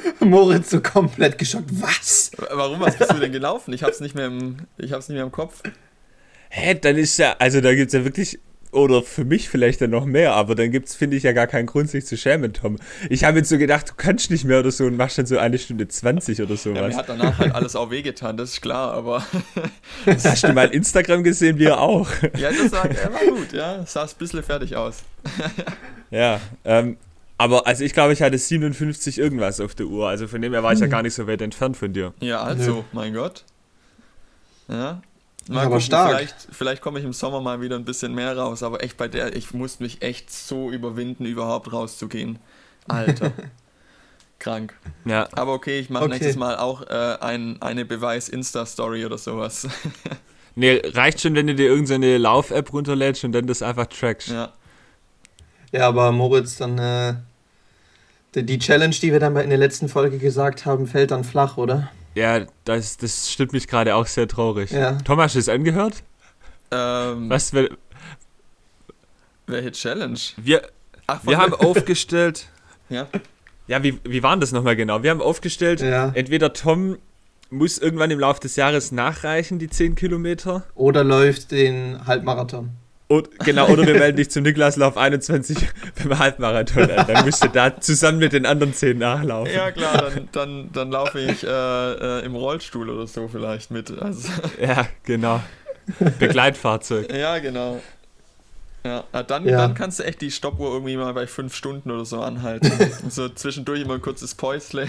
[0.20, 1.70] Moritz so komplett geschockt.
[1.80, 2.30] Was?
[2.36, 2.80] Warum?
[2.80, 3.72] Was bist du denn gelaufen?
[3.72, 5.62] Ich hab's nicht mehr im, ich hab's nicht mehr im Kopf.
[6.50, 8.38] Hä, dann ist ja, also da gibt's ja wirklich,
[8.72, 11.66] oder für mich vielleicht dann noch mehr, aber dann gibt's, finde ich, ja gar keinen
[11.66, 12.78] Grund, sich zu schämen, Tom.
[13.10, 15.38] Ich habe jetzt so gedacht, du kannst nicht mehr oder so und machst dann so
[15.38, 16.80] eine Stunde 20 oder sowas.
[16.80, 19.24] Ja, mir hat danach halt alles auch wehgetan, das ist klar, aber.
[20.06, 22.08] Hast du mal Instagram gesehen, wie er auch?
[22.38, 23.84] ja, das war, er war gut, ja.
[23.86, 24.98] Sah ein bisschen fertig aus.
[26.10, 26.96] ja, ähm,
[27.38, 30.08] aber also ich glaube, ich hatte 57 irgendwas auf der Uhr.
[30.08, 30.90] Also von dem her war ich ja hm.
[30.90, 32.14] gar nicht so weit entfernt von dir.
[32.20, 32.82] Ja, also, Nö.
[32.92, 33.44] mein Gott.
[34.68, 35.02] Ja.
[35.48, 36.10] Mal aber gucken, stark.
[36.10, 39.08] Vielleicht, vielleicht komme ich im Sommer mal wieder ein bisschen mehr raus, aber echt bei
[39.08, 42.38] der, ich muss mich echt so überwinden, überhaupt rauszugehen.
[42.86, 43.32] Alter.
[44.38, 44.74] Krank.
[45.04, 45.28] Ja.
[45.32, 46.14] Aber okay, ich mache okay.
[46.14, 49.68] nächstes Mal auch äh, ein, eine Beweis-Insta-Story oder sowas.
[50.56, 54.28] nee, reicht schon, wenn du dir irgendeine Lauf-App runterlädst und dann das einfach trackst.
[54.28, 54.52] Ja.
[55.72, 57.14] Ja, aber Moritz, dann äh,
[58.34, 61.90] die Challenge, die wir dann in der letzten Folge gesagt haben, fällt dann flach, oder?
[62.14, 64.70] Ja, das, das stimmt mich gerade auch sehr traurig.
[64.70, 64.92] Ja.
[64.98, 66.02] Thomas, ist angehört?
[66.70, 67.52] Ähm, Was?
[67.52, 67.70] Wel
[69.46, 70.18] welche Challenge?
[70.36, 70.62] Wir,
[71.06, 72.48] Ach, wir haben aufgestellt.
[72.88, 73.08] ja.
[73.68, 75.02] Ja, wie, wie waren das nochmal genau?
[75.04, 76.10] Wir haben aufgestellt, ja.
[76.14, 76.98] entweder Tom
[77.48, 80.64] muss irgendwann im Laufe des Jahres nachreichen, die 10 Kilometer.
[80.74, 82.70] Oder läuft den Halbmarathon.
[83.12, 85.58] Und, genau, oder wir melden dich zum Niklaslauf 21
[86.02, 87.06] beim Halbmarathon an.
[87.06, 89.52] Dann müsst ihr da zusammen mit den anderen 10 nachlaufen.
[89.52, 91.48] Ja, klar, dann, dann, dann laufe ich äh,
[92.20, 93.90] äh, im Rollstuhl oder so vielleicht mit.
[94.00, 94.30] Also.
[94.58, 95.42] Ja, genau.
[96.18, 97.12] Begleitfahrzeug.
[97.12, 97.82] Ja, genau.
[98.82, 99.58] Ja, dann, ja.
[99.58, 102.72] dann kannst du echt die Stoppuhr irgendwie mal bei 5 Stunden oder so anhalten.
[103.10, 104.88] so zwischendurch immer ein kurzes Päusle.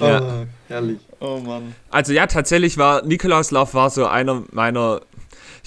[0.00, 0.20] ja.
[0.20, 0.98] Oh, herrlich.
[1.20, 1.76] Oh Mann.
[1.90, 5.02] Also ja, tatsächlich war Nikolauslauf war so einer meiner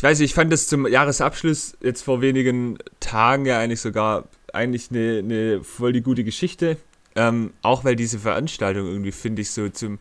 [0.03, 4.27] ich weiß nicht, ich fand das zum Jahresabschluss jetzt vor wenigen Tagen ja eigentlich sogar
[4.51, 6.75] eigentlich eine, eine voll die gute Geschichte.
[7.15, 9.99] Ähm, auch weil diese Veranstaltung irgendwie, finde ich, so zum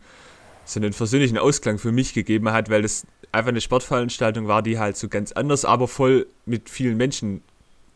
[0.65, 4.77] so einen versöhnlichen Ausklang für mich gegeben hat, weil das einfach eine Sportveranstaltung war, die
[4.77, 7.41] halt so ganz anders, aber voll mit vielen Menschen,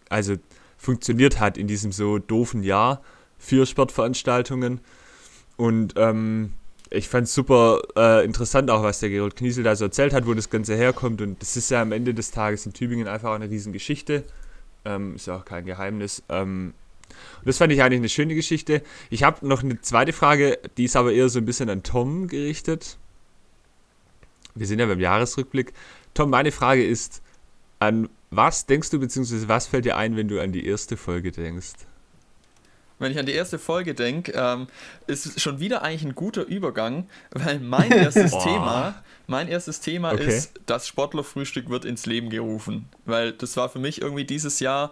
[0.07, 0.35] also
[0.77, 3.01] funktioniert hat in diesem so doofen Jahr
[3.37, 4.79] für Sportveranstaltungen.
[5.57, 6.53] Und ähm,
[6.89, 10.25] ich fand es super äh, interessant auch, was der Gerold Kniesel da so erzählt hat,
[10.25, 11.21] wo das Ganze herkommt.
[11.21, 14.23] Und das ist ja am Ende des Tages in Tübingen einfach eine Riesengeschichte.
[14.85, 16.23] Ähm, ist ja auch kein Geheimnis.
[16.29, 16.73] Ähm,
[17.39, 18.81] und das fand ich eigentlich eine schöne Geschichte.
[19.09, 22.27] Ich habe noch eine zweite Frage, die ist aber eher so ein bisschen an Tom
[22.27, 22.97] gerichtet.
[24.55, 25.73] Wir sind ja beim Jahresrückblick.
[26.13, 27.21] Tom, meine Frage ist,
[27.79, 31.31] an was denkst du, beziehungsweise was fällt dir ein, wenn du an die erste Folge
[31.31, 31.73] denkst?
[32.99, 34.67] Wenn ich an die erste Folge denke, ähm,
[35.05, 38.95] ist schon wieder eigentlich ein guter Übergang, weil mein erstes Thema,
[39.27, 40.25] mein erstes Thema okay.
[40.25, 42.89] ist, das Sportlerfrühstück wird ins Leben gerufen.
[43.05, 44.91] Weil das war für mich irgendwie dieses Jahr,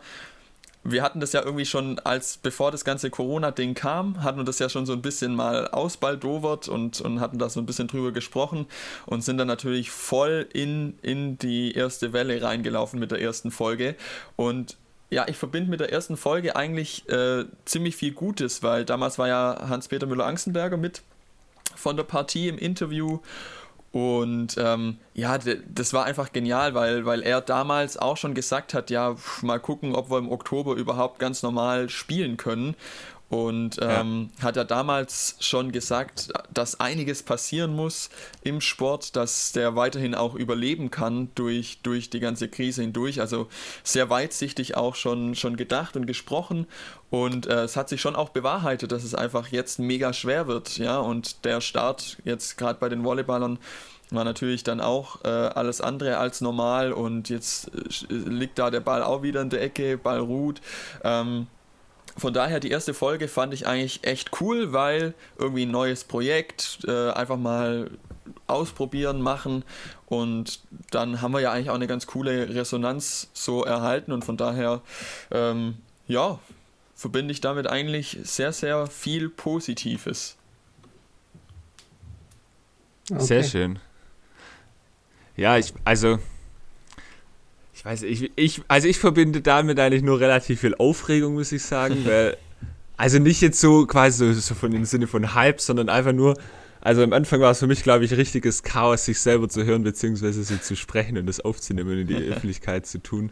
[0.88, 4.60] wir hatten das ja irgendwie schon, als bevor das ganze Corona-Ding kam, hatten wir das
[4.60, 8.12] ja schon so ein bisschen mal ausbaldowert und, und hatten da so ein bisschen drüber
[8.12, 8.68] gesprochen
[9.08, 13.96] und sind dann natürlich voll in, in die erste Welle reingelaufen mit der ersten Folge.
[14.36, 14.78] Und
[15.10, 19.28] ja, ich verbinde mit der ersten Folge eigentlich äh, ziemlich viel Gutes, weil damals war
[19.28, 21.02] ja Hans-Peter Müller-Angstenberger mit
[21.76, 23.20] von der Partie im Interview
[23.96, 28.90] Und ähm, ja, das war einfach genial, weil, weil er damals auch schon gesagt hat,
[28.90, 32.76] ja, mal gucken, ob wir im Oktober überhaupt ganz normal spielen können.
[33.28, 34.44] Und ähm, ja.
[34.44, 38.10] hat er damals schon gesagt, dass einiges passieren muss
[38.44, 43.20] im Sport, dass der weiterhin auch überleben kann durch, durch die ganze Krise hindurch.
[43.22, 43.48] Also
[43.84, 46.68] sehr weitsichtig auch schon, schon gedacht und gesprochen.
[47.10, 50.78] Und äh, es hat sich schon auch bewahrheitet, dass es einfach jetzt mega schwer wird.
[50.78, 53.58] Ja, und der Start jetzt gerade bei den Volleyballern
[54.12, 56.94] war natürlich dann auch äh, alles andere als normal.
[56.94, 60.62] Und jetzt äh, liegt da der Ball auch wieder in der Ecke, Ball ruht.
[61.04, 61.48] Ähm,
[62.18, 66.80] von daher, die erste Folge fand ich eigentlich echt cool, weil irgendwie ein neues Projekt,
[66.88, 67.92] äh, einfach mal
[68.48, 69.64] ausprobieren, machen
[70.06, 70.60] und
[70.92, 74.82] dann haben wir ja eigentlich auch eine ganz coole Resonanz so erhalten und von daher,
[75.32, 76.40] ähm, ja,
[76.96, 80.38] verbinde ich damit eigentlich sehr, sehr viel Positives.
[83.12, 83.24] Okay.
[83.24, 83.80] Sehr schön.
[85.36, 86.20] Ja, ich, also
[87.86, 91.62] ich weiß ich, ich, also ich verbinde damit eigentlich nur relativ viel Aufregung, muss ich
[91.62, 92.36] sagen, weil,
[92.98, 96.36] also nicht jetzt so quasi so, so von im Sinne von Hype, sondern einfach nur,
[96.82, 99.84] also am Anfang war es für mich, glaube ich, richtiges Chaos, sich selber zu hören,
[99.84, 103.32] beziehungsweise so zu sprechen und das aufzunehmen und in die Öffentlichkeit zu tun.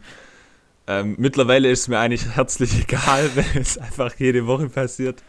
[0.86, 5.22] Ähm, mittlerweile ist es mir eigentlich herzlich egal, wenn es einfach jede Woche passiert.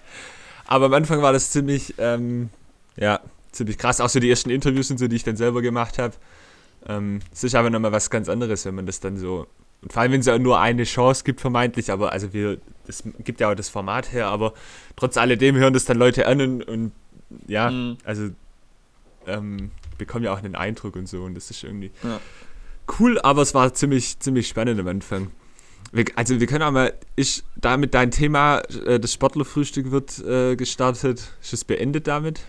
[0.65, 2.49] Aber am Anfang war das ziemlich, ähm,
[2.97, 4.01] ja, ziemlich krass.
[4.01, 6.15] Auch so die ersten Interviews und so, die ich dann selber gemacht habe.
[6.87, 9.47] Ähm, es ist aber nochmal was ganz anderes, wenn man das dann so.
[9.81, 13.03] Und vor allem, wenn es ja nur eine Chance gibt, vermeintlich, aber also wir, das
[13.23, 14.53] gibt ja auch das Format her, aber
[14.95, 16.91] trotz alledem hören das dann Leute an und, und
[17.47, 17.97] ja, mhm.
[18.03, 18.29] also
[19.27, 22.19] ähm, bekommen ja auch einen Eindruck und so und das ist irgendwie ja.
[22.99, 25.31] cool, aber es war ziemlich, ziemlich spannend am Anfang.
[25.91, 30.55] Wir, also wir können auch mal, ich, damit dein Thema, äh, das Sportlerfrühstück wird äh,
[30.55, 32.41] gestartet, ist es beendet damit?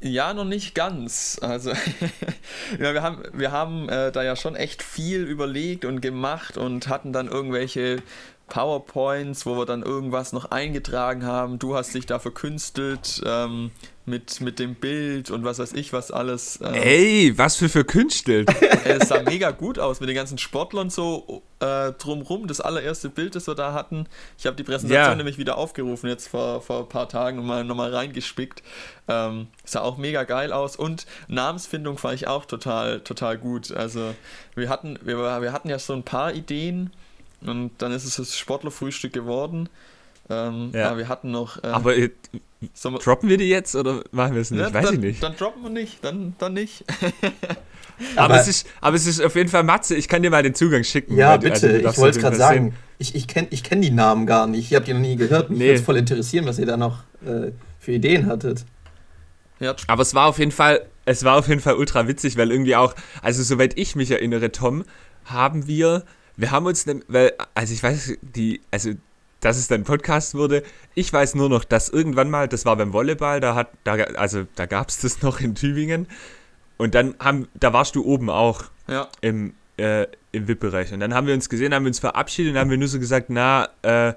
[0.00, 1.38] Ja, noch nicht ganz.
[1.42, 1.70] Also,
[2.78, 6.88] ja, wir haben, wir haben äh, da ja schon echt viel überlegt und gemacht und
[6.88, 8.02] hatten dann irgendwelche
[8.46, 11.58] PowerPoints, wo wir dann irgendwas noch eingetragen haben.
[11.58, 13.72] Du hast dich da verkünstelt ähm,
[14.08, 16.58] mit, mit dem Bild und was weiß ich, was alles.
[16.62, 18.50] Ähm, Ey, was für verkünstelt?
[18.84, 22.46] es sah mega gut aus mit den ganzen Sportlern so äh, drumrum.
[22.46, 24.06] Das allererste Bild, das wir da hatten.
[24.38, 25.14] Ich habe die Präsentation ja.
[25.14, 28.62] nämlich wieder aufgerufen, jetzt vor, vor ein paar Tagen und mal nochmal reingespickt.
[29.06, 33.72] Ähm, sah auch mega geil aus und Namensfindung fand ich auch total, total gut.
[33.72, 34.14] Also
[34.54, 36.90] wir hatten, wir, wir hatten ja so ein paar Ideen
[37.40, 39.68] und dann ist es das Sportlerfrühstück geworden.
[40.30, 40.88] Ähm, ja.
[40.88, 41.62] Aber wir hatten noch.
[41.62, 42.10] Äh, aber äh,
[42.60, 44.60] wir, droppen wir die jetzt oder machen wir es nicht?
[44.60, 45.22] Ja, Weiß dann, ich nicht.
[45.22, 46.84] Dann droppen wir nicht, dann, dann nicht.
[48.16, 50.42] aber, aber, es ist, aber es ist auf jeden Fall Matze, ich kann dir mal
[50.42, 51.16] den Zugang schicken.
[51.16, 52.74] Ja, bitte, also, ich wollte es gerade sagen.
[52.98, 54.70] Ich, ich kenne ich kenn die Namen gar nicht.
[54.70, 55.50] Ich habe die noch nie gehört.
[55.50, 55.66] Mich nee.
[55.66, 58.64] würde es voll interessieren, was ihr da noch äh, für Ideen hattet.
[59.60, 59.74] Ja.
[59.86, 62.76] Aber es war auf jeden Fall, es war auf jeden Fall ultra witzig, weil irgendwie
[62.76, 64.84] auch, also soweit ich mich erinnere, Tom,
[65.24, 66.04] haben wir
[66.38, 68.92] wir haben uns, ne, weil, also ich weiß, die, also
[69.40, 70.62] dass es dann Podcast wurde.
[70.94, 74.46] Ich weiß nur noch, dass irgendwann mal, das war beim Volleyball, da hat, da, also
[74.54, 76.06] da gab es das noch in Tübingen.
[76.76, 79.08] Und dann haben, da warst du oben auch ja.
[79.20, 80.92] im, äh, im VIP-Bereich.
[80.92, 82.98] Und dann haben wir uns gesehen, haben wir uns verabschiedet und haben wir nur so
[83.00, 84.14] gesagt, na, äh,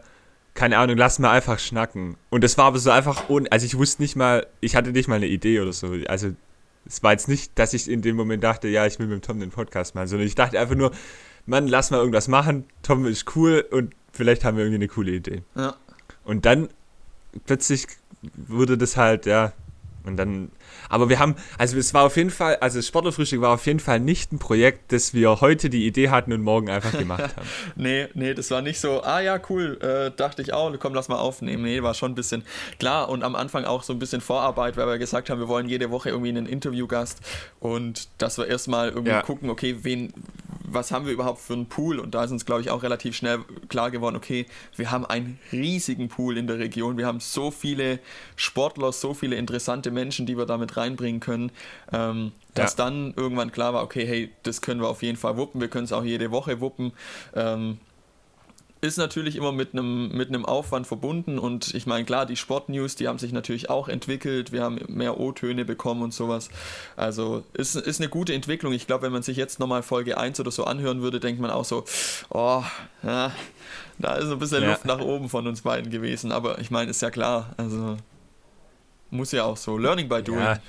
[0.54, 2.18] keine Ahnung, lass mal einfach schnacken.
[2.30, 5.08] Und das war aber so einfach, ohne, also ich wusste nicht mal, ich hatte nicht
[5.08, 5.94] mal eine Idee oder so.
[6.08, 6.34] Also
[6.86, 9.40] es war jetzt nicht, dass ich in dem Moment dachte, ja, ich will mit Tom
[9.40, 10.92] den Podcast machen, sondern ich dachte einfach nur,
[11.46, 15.14] Mann, lass mal irgendwas machen, Tom ist cool und vielleicht haben wir irgendwie eine coole
[15.14, 15.42] Idee.
[15.56, 15.74] Ja.
[16.26, 16.70] Und dann
[17.48, 17.88] plötzlich
[18.22, 19.52] wurde das halt, ja,
[20.04, 20.52] und dann,
[20.90, 23.80] aber wir haben, also es war auf jeden Fall, also das Sportlerfrühstück war auf jeden
[23.80, 27.48] Fall nicht ein Projekt, das wir heute die Idee hatten und morgen einfach gemacht haben.
[27.76, 31.08] nee, nee, das war nicht so, ah ja, cool, äh, dachte ich auch, komm, lass
[31.08, 31.64] mal aufnehmen.
[31.64, 32.44] Nee, war schon ein bisschen
[32.78, 35.68] klar und am Anfang auch so ein bisschen Vorarbeit, weil wir gesagt haben, wir wollen
[35.68, 37.22] jede Woche irgendwie einen Interviewgast
[37.60, 39.24] und dass wir erstmal irgendwie ja.
[39.24, 40.14] gucken, okay, wen,
[40.74, 42.00] was haben wir überhaupt für einen Pool?
[42.00, 45.40] Und da ist uns, glaube ich, auch relativ schnell klar geworden, okay, wir haben einen
[45.52, 46.98] riesigen Pool in der Region.
[46.98, 48.00] Wir haben so viele
[48.36, 51.52] Sportler, so viele interessante Menschen, die wir damit reinbringen können,
[51.92, 52.86] ähm, dass ja.
[52.86, 55.62] dann irgendwann klar war, okay, hey, das können wir auf jeden Fall wuppen.
[55.62, 56.92] Wir können es auch jede Woche wuppen.
[57.36, 57.80] Ähm,
[58.82, 62.96] ist natürlich immer mit einem mit einem Aufwand verbunden und ich meine klar, die Sportnews,
[62.96, 66.50] die haben sich natürlich auch entwickelt, wir haben mehr O-Töne bekommen und sowas.
[66.96, 68.74] Also ist, ist eine gute Entwicklung.
[68.74, 71.52] Ich glaube, wenn man sich jetzt nochmal Folge 1 oder so anhören würde, denkt man
[71.52, 71.86] auch so,
[72.30, 72.64] oh,
[73.04, 73.32] ja,
[74.00, 74.72] da ist ein bisschen ja.
[74.72, 77.98] Luft nach oben von uns beiden gewesen, aber ich meine, ist ja klar, also
[79.12, 79.78] muss ja auch so.
[79.78, 80.40] Learning by doing.
[80.40, 80.60] Ja,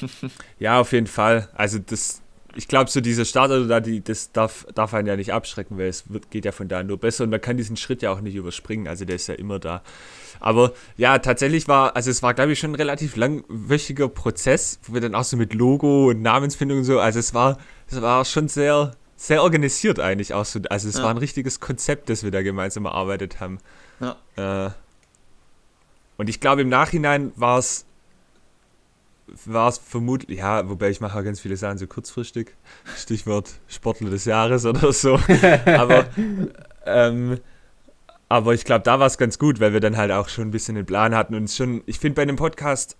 [0.58, 1.48] ja auf jeden Fall.
[1.54, 2.20] Also das
[2.56, 5.88] ich glaube, so dieser Starter da, die, das darf, darf einen ja nicht abschrecken, weil
[5.88, 8.20] es wird, geht ja von da nur besser und man kann diesen Schritt ja auch
[8.20, 9.82] nicht überspringen, also der ist ja immer da.
[10.40, 14.94] Aber ja, tatsächlich war, also es war, glaube ich, schon ein relativ langwöchiger Prozess, wo
[14.94, 18.24] wir dann auch so mit Logo und Namensfindung und so, also es war, es war
[18.24, 20.60] schon sehr, sehr organisiert eigentlich auch so.
[20.68, 21.04] Also es ja.
[21.04, 23.58] war ein richtiges Konzept, das wir da gemeinsam erarbeitet haben.
[24.00, 24.66] Ja.
[24.66, 24.70] Äh,
[26.16, 27.86] und ich glaube, im Nachhinein war es
[29.46, 32.54] war es vermutlich, ja, wobei ich mache ganz viele Sachen so kurzfristig.
[32.96, 35.18] Stichwort Sportler des Jahres oder so.
[35.66, 36.06] aber,
[36.86, 37.38] ähm,
[38.28, 40.50] aber ich glaube, da war es ganz gut, weil wir dann halt auch schon ein
[40.50, 42.96] bisschen den Plan hatten und schon, ich finde bei einem Podcast,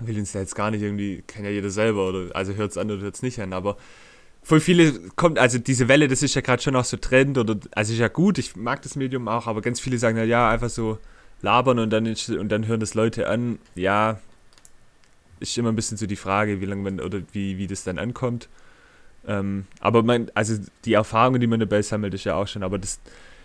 [0.00, 2.78] will uns da jetzt gar nicht irgendwie, kann ja jeder selber oder, also hört es
[2.78, 3.76] an oder hört es nicht an, aber
[4.42, 7.56] voll viele kommt, also diese Welle, das ist ja gerade schon auch so Trend oder,
[7.72, 10.70] also ist ja gut, ich mag das Medium auch, aber ganz viele sagen, ja, einfach
[10.70, 10.98] so
[11.42, 14.20] labern und dann, und dann hören das Leute an, ja,
[15.40, 17.98] ist immer ein bisschen so die Frage, wie lange man oder wie, wie das dann
[17.98, 18.48] ankommt.
[19.26, 22.78] Ähm, aber man, also die Erfahrungen, die man dabei sammelt, ist ja auch schon, aber
[22.78, 23.00] das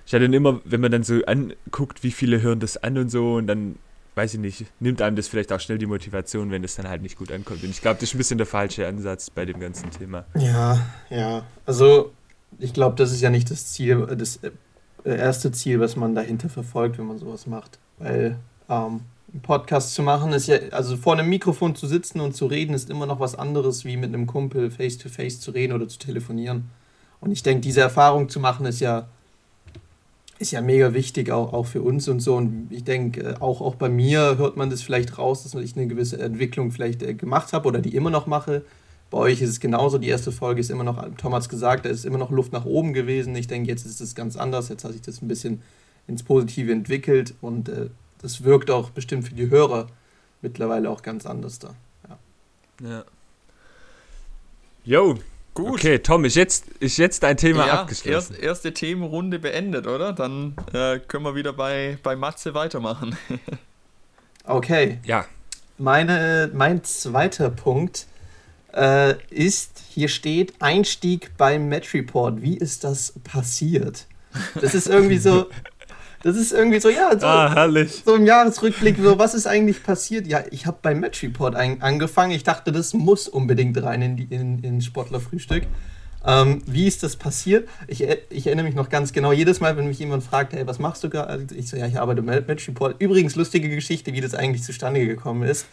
[0.06, 3.10] ist ja dann immer, wenn man dann so anguckt, wie viele hören das an und
[3.10, 3.77] so und dann,
[4.15, 7.01] weiß ich nicht, nimmt einem das vielleicht auch schnell die Motivation, wenn das dann halt
[7.01, 7.63] nicht gut ankommt.
[7.63, 10.25] Und ich glaube, das ist ein bisschen der falsche Ansatz bei dem ganzen Thema.
[10.36, 11.45] Ja, ja.
[11.65, 12.12] Also
[12.60, 14.51] ich glaube, das ist ja nicht das Ziel, das äh,
[15.04, 17.80] erste Ziel, was man dahinter verfolgt, wenn man sowas macht.
[17.97, 18.38] Weil
[18.69, 19.01] ähm,
[19.34, 22.74] einen Podcast zu machen, ist ja, also vor einem Mikrofon zu sitzen und zu reden,
[22.74, 25.88] ist immer noch was anderes, wie mit einem Kumpel face to face zu reden oder
[25.88, 26.70] zu telefonieren.
[27.22, 29.08] Und ich denke, diese Erfahrung zu machen, ist ja,
[30.39, 32.36] ist ja mega wichtig, auch, auch für uns und so.
[32.36, 35.78] Und ich denke, äh, auch, auch bei mir hört man das vielleicht raus, dass ich
[35.78, 38.63] eine gewisse Entwicklung vielleicht äh, gemacht habe oder die immer noch mache.
[39.12, 39.98] Bei euch ist es genauso.
[39.98, 42.54] Die erste Folge ist immer noch, Tom hat es gesagt, da ist immer noch Luft
[42.54, 43.36] nach oben gewesen.
[43.36, 44.70] Ich denke, jetzt ist es ganz anders.
[44.70, 45.62] Jetzt hat sich das ein bisschen
[46.08, 47.89] ins Positive entwickelt und äh,
[48.21, 49.88] das wirkt auch bestimmt für die Hörer
[50.41, 51.75] mittlerweile auch ganz anders da.
[52.10, 52.89] Ja.
[52.89, 53.03] ja.
[54.84, 55.19] Jo,
[55.53, 55.73] gut.
[55.73, 58.34] Okay, Tom, ist jetzt, ist jetzt dein Thema ja, abgeschlossen.
[58.34, 60.13] Erst, erste Themenrunde beendet, oder?
[60.13, 63.15] Dann äh, können wir wieder bei, bei Matze weitermachen.
[64.45, 64.99] okay.
[65.03, 65.25] Ja.
[65.77, 68.07] Meine, mein zweiter Punkt
[68.73, 72.41] äh, ist, hier steht Einstieg beim Match Report.
[72.41, 74.07] Wie ist das passiert?
[74.60, 75.49] Das ist irgendwie so,
[76.23, 78.03] Das ist irgendwie so, ja, so, ah, herrlich.
[78.05, 80.27] so im Jahresrückblick, so, was ist eigentlich passiert?
[80.27, 82.31] Ja, ich habe beim Match Report ein, angefangen.
[82.31, 85.63] Ich dachte, das muss unbedingt rein in, die, in, in Sportlerfrühstück.
[86.23, 87.67] Ähm, wie ist das passiert?
[87.88, 90.77] Ich, ich, erinnere mich noch ganz genau, jedes Mal, wenn mich jemand fragt, hey, was
[90.77, 91.47] machst du gerade?
[91.55, 93.01] Ich so, ja, ich arbeite beim Match Report.
[93.01, 95.65] Übrigens, lustige Geschichte, wie das eigentlich zustande gekommen ist.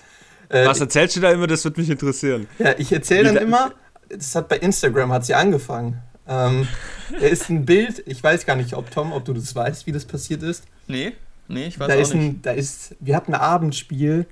[0.48, 1.46] Äh, was erzählst du da immer?
[1.46, 2.46] Das würde mich interessieren.
[2.58, 3.72] Ja, ich erzähle dann immer,
[4.08, 6.00] das hat bei Instagram hat sie angefangen.
[6.28, 6.68] Ähm,
[7.12, 9.92] er ist ein Bild, ich weiß gar nicht, ob Tom, ob du das weißt, wie
[9.92, 10.64] das passiert ist.
[10.86, 11.12] Nee,
[11.48, 12.24] nee, ich weiß da auch ist nicht.
[12.24, 14.26] Ein, da ist, wir hatten ein Abendspiel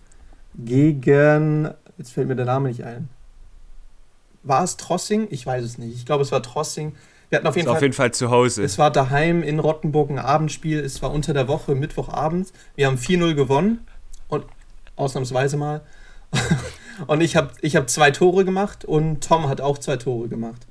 [0.54, 3.08] gegen, jetzt fällt mir der Name nicht ein.
[4.42, 5.26] War es Trossing?
[5.30, 5.96] Ich weiß es nicht.
[5.96, 6.94] Ich glaube, es war Trossing.
[7.30, 8.62] Wir hatten auf jeden, Fall, auf jeden Fall zu Hause.
[8.62, 10.78] Es war daheim in Rottenburg ein Abendspiel.
[10.78, 12.52] Es war unter der Woche, Mittwochabend.
[12.76, 13.86] Wir haben 4-0 gewonnen.
[14.28, 14.44] Und
[14.94, 15.80] ausnahmsweise mal.
[17.06, 20.66] und ich habe ich hab zwei Tore gemacht und Tom hat auch zwei Tore gemacht.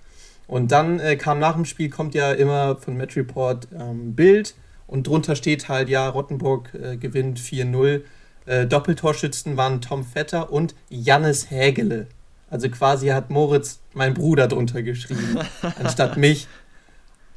[0.47, 4.55] Und dann äh, kam nach dem Spiel, kommt ja immer von Match Report ähm, Bild
[4.87, 8.01] und drunter steht halt, ja, Rottenburg äh, gewinnt 4-0.
[8.45, 12.07] Äh, Doppeltorschützen waren Tom Vetter und Jannis Hägele.
[12.49, 15.39] Also quasi hat Moritz mein Bruder drunter geschrieben,
[15.79, 16.47] anstatt mich.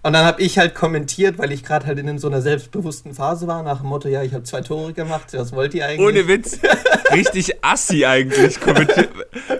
[0.03, 3.47] Und dann habe ich halt kommentiert, weil ich gerade halt in so einer selbstbewussten Phase
[3.49, 6.07] war, nach dem Motto, ja, ich habe zwei Tore gemacht, was wollt ihr eigentlich?
[6.07, 6.61] Ohne Witz.
[7.13, 8.61] Richtig assi eigentlich.
[8.61, 9.09] Kommentiert,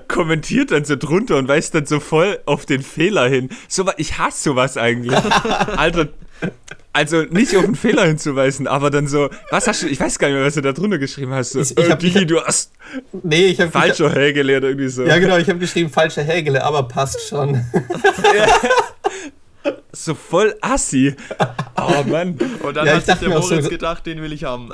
[0.07, 3.49] kommentiert dann so drunter und weist dann so voll auf den Fehler hin.
[3.67, 5.17] So, ich hasse sowas eigentlich.
[5.77, 6.09] Alter,
[6.93, 10.29] also nicht auf den Fehler hinzuweisen, aber dann so, was hast du, ich weiß gar
[10.29, 11.51] nicht mehr, was du da drunter geschrieben hast.
[11.51, 12.73] So, ich, ich hab, Digi, du hast
[13.23, 15.05] nee, ich hab, falscher Hägele oder irgendwie so.
[15.05, 17.65] Ja genau, ich habe geschrieben falscher Hägele, aber passt schon.
[19.93, 21.15] so voll assi.
[21.77, 22.39] Oh Mann.
[22.63, 24.71] Und dann ja, hat sich der Moritz so, gedacht, den will ich haben.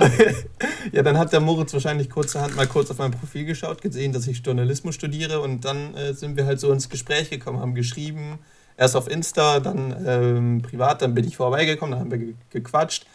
[0.92, 4.26] ja, dann hat der Moritz wahrscheinlich kurzerhand mal kurz auf mein Profil geschaut, gesehen, dass
[4.26, 8.38] ich Journalismus studiere und dann äh, sind wir halt so ins Gespräch gekommen, haben geschrieben,
[8.76, 13.06] erst auf Insta, dann ähm, privat, dann bin ich vorbeigekommen, dann haben wir ge gequatscht.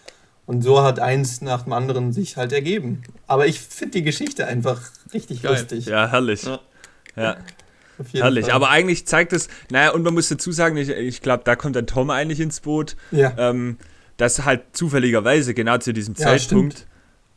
[0.45, 3.01] Und so hat eins nach dem anderen sich halt ergeben.
[3.25, 4.79] Aber ich finde die Geschichte einfach
[5.11, 5.53] richtig Geil.
[5.53, 5.87] lustig.
[5.87, 6.43] Ja, herrlich.
[6.43, 6.59] Ja.
[7.15, 7.37] ja.
[8.11, 8.55] Herrlich, Fall.
[8.55, 11.75] aber eigentlich zeigt es, naja, und man muss dazu sagen, ich, ich glaube, da kommt
[11.75, 13.33] dann Tom eigentlich ins Boot, ja.
[13.37, 13.77] ähm,
[14.17, 16.87] dass halt zufälligerweise genau zu diesem ja, Zeitpunkt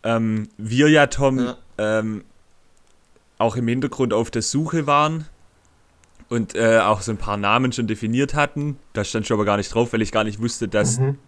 [0.03, 1.57] ähm, wir ja, Tom, ja.
[1.79, 2.25] Ähm,
[3.38, 5.27] auch im Hintergrund auf der Suche waren
[6.29, 8.79] und äh, auch so ein paar Namen schon definiert hatten.
[8.92, 11.18] Da stand schon aber gar nicht drauf, weil ich gar nicht wusste, dass, mhm.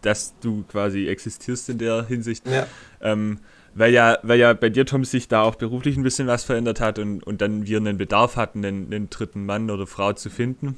[0.00, 2.46] dass du quasi existierst in der Hinsicht.
[2.48, 2.66] Ja.
[3.00, 3.38] Ähm,
[3.74, 6.80] weil ja, weil ja bei dir, Tom, sich da auch beruflich ein bisschen was verändert
[6.80, 10.30] hat und, und dann wir einen Bedarf hatten, einen, einen dritten Mann oder Frau zu
[10.30, 10.76] finden.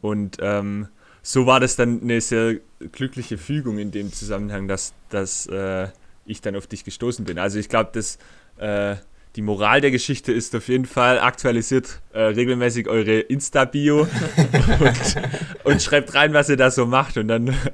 [0.00, 0.88] Und ähm,
[1.22, 2.56] so war das dann eine sehr
[2.90, 5.88] glückliche Fügung in dem Zusammenhang, dass, dass äh,
[6.26, 7.38] ich dann auf dich gestoßen bin.
[7.38, 8.18] Also ich glaube, dass
[8.58, 8.96] äh,
[9.36, 14.00] die Moral der Geschichte ist auf jeden Fall, aktualisiert äh, regelmäßig eure Insta-Bio
[14.80, 15.16] und,
[15.64, 17.54] und, schreibt rein, was ihr da so macht und dann.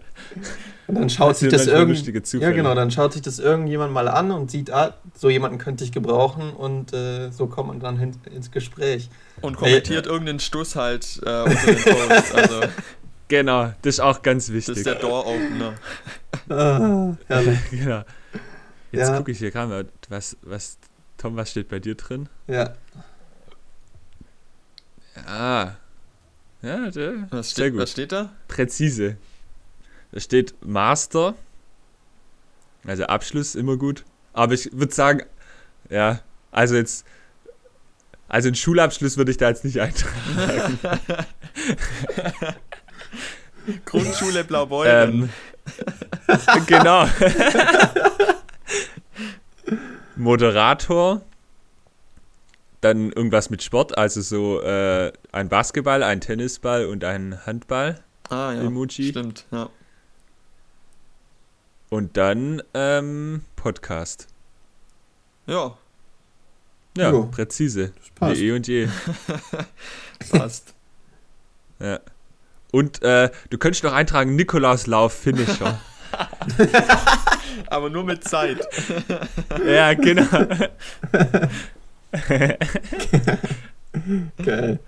[0.88, 4.31] Und dann schaut sich das irgend ja genau, dann schaut sich das irgendjemand mal an
[4.31, 8.16] und sieht, ah, so jemanden könnte ich gebrauchen und äh, so kommt man dann hin,
[8.35, 9.11] ins Gespräch.
[9.42, 12.35] Und kommentiert hey, irgendeinen Stuss halt äh, unter den Post.
[12.35, 12.61] Also.
[13.31, 14.68] Genau, das ist auch ganz wichtig.
[14.68, 15.74] Das ist der Door-Opener.
[16.48, 17.59] ah, herrlich.
[17.70, 18.03] genau.
[18.90, 19.18] Jetzt ja.
[19.18, 20.79] gucke ich hier gerade mal, was, was
[21.18, 22.31] Tom, was steht bei dir drin?
[22.46, 22.72] Ja.
[25.27, 25.77] Ja.
[26.62, 28.31] Ja, der, was, steht, was steht da?
[28.48, 29.18] Präzise.
[30.12, 31.35] Da steht Master.
[32.87, 34.05] Also Abschluss immer gut.
[34.33, 35.23] Aber ich würde sagen,
[35.90, 37.05] ja, also jetzt,
[38.29, 40.79] also einen Schulabschluss würde ich da jetzt nicht eintragen.
[43.85, 45.31] Grundschule Blaubeuren.
[46.27, 47.07] Ähm, genau.
[50.16, 51.23] Moderator,
[52.81, 58.01] dann irgendwas mit Sport, also so äh, ein Basketball, ein Tennisball und ein Handball.
[58.29, 59.11] Ah ja, Emoji.
[59.11, 59.68] stimmt, ja.
[61.90, 64.29] Und dann ähm, Podcast.
[65.46, 65.77] Ja.
[66.96, 67.27] Ja, jo.
[67.27, 67.92] präzise.
[68.20, 68.88] Wie eh und je.
[70.31, 70.74] passt.
[71.79, 72.01] ja.
[72.72, 75.81] Und äh, du könntest noch eintragen, Nikolaus Lauf Finisher.
[77.68, 78.66] Aber nur mit Zeit.
[79.66, 80.27] ja, genau.
[84.44, 84.81] Geil.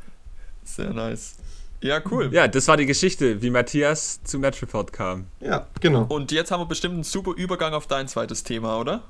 [0.64, 1.36] Sehr nice.
[1.82, 2.28] Ja, cool.
[2.32, 5.26] Ja, das war die Geschichte, wie Matthias zu Metripod kam.
[5.40, 6.04] Ja, genau.
[6.08, 9.02] Und jetzt haben wir bestimmt einen super Übergang auf dein zweites Thema, oder?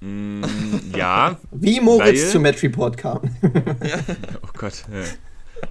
[0.00, 0.42] Mm,
[0.96, 1.36] ja.
[1.50, 2.30] Wie Moritz weil...
[2.30, 3.20] zu Metripod kam.
[3.82, 3.98] ja.
[4.42, 4.84] Oh Gott.
[4.92, 5.04] Ja.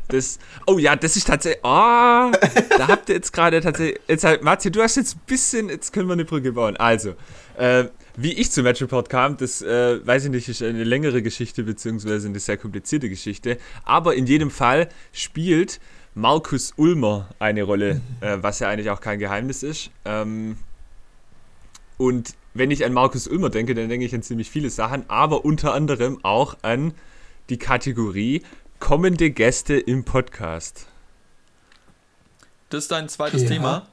[0.08, 1.64] Das, oh ja, das ist tatsächlich.
[1.64, 2.32] Oh,
[2.78, 4.00] da habt ihr jetzt gerade tatsächlich.
[4.08, 5.70] Jetzt halt, Matze, du hast jetzt ein bisschen.
[5.70, 6.78] Jetzt können wir eine Brücke bauen.
[6.78, 7.16] Also,
[7.58, 7.86] äh,
[8.16, 12.28] wie ich zu Metroport kam, das äh, weiß ich nicht, ist eine längere Geschichte, beziehungsweise
[12.28, 13.58] eine sehr komplizierte Geschichte.
[13.84, 15.80] Aber in jedem Fall spielt
[16.16, 19.92] Markus Ulmer eine Rolle, äh, was ja eigentlich auch kein Geheimnis ist.
[20.06, 20.58] Ähm,
[21.98, 25.46] und wenn ich an Markus Ulmer denke, dann denke ich an ziemlich viele Sachen, aber
[25.46, 26.94] unter anderem auch an
[27.50, 28.44] die Kategorie
[28.80, 30.88] kommende Gäste im Podcast.
[32.70, 33.50] Das ist dein zweites ja.
[33.50, 33.88] Thema?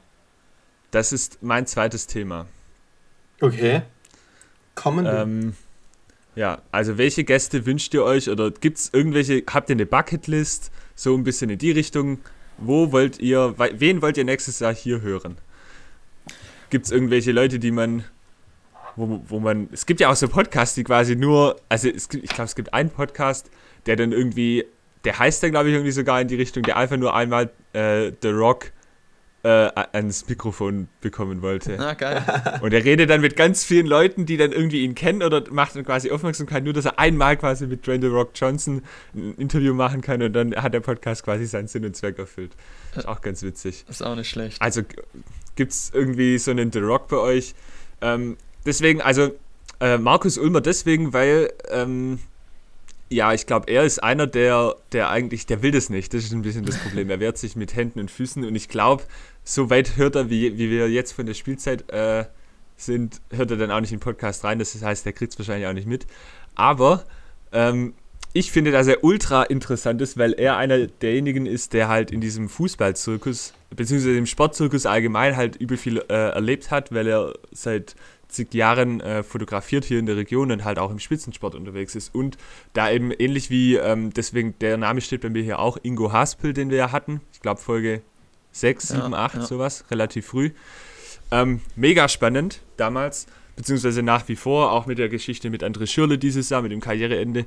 [0.90, 2.46] Das ist mein zweites Thema.
[3.40, 3.82] Okay.
[4.76, 5.10] Kommende.
[5.10, 5.54] Ähm,
[6.36, 10.70] ja, also welche Gäste wünscht ihr euch oder gibt es irgendwelche, habt ihr eine Bucketlist,
[10.94, 12.20] so ein bisschen in die Richtung?
[12.58, 15.36] Wo wollt ihr, wen wollt ihr nächstes Jahr hier hören?
[16.70, 18.04] Gibt es irgendwelche Leute, die man,
[18.94, 22.30] wo, wo man, es gibt ja auch so Podcasts, die quasi nur, also es ich
[22.30, 23.50] glaube, es gibt einen Podcast,
[23.86, 24.64] der dann irgendwie
[25.06, 28.10] der heißt dann, glaube ich, irgendwie sogar in die Richtung, der einfach nur einmal äh,
[28.22, 28.72] The Rock
[29.46, 31.78] äh, ans Mikrofon bekommen wollte.
[31.78, 32.24] Ah, geil.
[32.62, 35.76] Und er redet dann mit ganz vielen Leuten, die dann irgendwie ihn kennen oder macht
[35.76, 38.82] dann quasi Aufmerksamkeit, nur dass er einmal quasi mit Dwayne The Rock Johnson
[39.14, 42.56] ein Interview machen kann und dann hat der Podcast quasi seinen Sinn und Zweck erfüllt.
[42.96, 43.84] Ist auch ganz witzig.
[43.88, 44.60] Ist auch nicht schlecht.
[44.60, 44.82] Also
[45.54, 47.54] gibt es irgendwie so einen The Rock bei euch?
[48.00, 49.30] Ähm, deswegen, also
[49.78, 52.18] äh, Markus Ulmer deswegen, weil ähm,
[53.08, 56.12] ja, ich glaube, er ist einer, der, der eigentlich, der will das nicht.
[56.12, 57.08] Das ist ein bisschen das Problem.
[57.08, 59.04] Er wehrt sich mit Händen und Füßen und ich glaube,
[59.46, 62.24] so weit hört er, wie, wie wir jetzt von der Spielzeit äh,
[62.76, 64.58] sind, hört er dann auch nicht in den Podcast rein.
[64.58, 66.06] Das heißt, er kriegt es wahrscheinlich auch nicht mit.
[66.56, 67.04] Aber
[67.52, 67.94] ähm,
[68.32, 72.20] ich finde, dass er ultra interessant ist, weil er einer derjenigen ist, der halt in
[72.20, 77.94] diesem Fußballzirkus, beziehungsweise im Sportzirkus allgemein halt übel viel äh, erlebt hat, weil er seit
[78.26, 82.12] zig Jahren äh, fotografiert hier in der Region und halt auch im Spitzensport unterwegs ist.
[82.12, 82.36] Und
[82.72, 86.52] da eben ähnlich wie, ähm, deswegen der Name steht bei mir hier auch, Ingo Haspel,
[86.52, 87.20] den wir ja hatten.
[87.32, 88.02] Ich glaube Folge
[88.60, 89.42] 6, 7, ja, 8, ja.
[89.42, 90.50] sowas, relativ früh.
[91.30, 96.18] Ähm, mega spannend damals, beziehungsweise nach wie vor, auch mit der Geschichte mit André Schürle
[96.18, 97.46] dieses Jahr, mit dem Karriereende.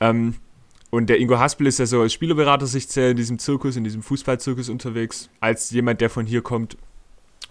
[0.00, 0.36] Ähm,
[0.90, 4.02] und der Ingo Haspel ist ja so als Spielerberater sich in diesem Zirkus, in diesem
[4.02, 6.78] Fußballzirkus unterwegs, als jemand, der von hier kommt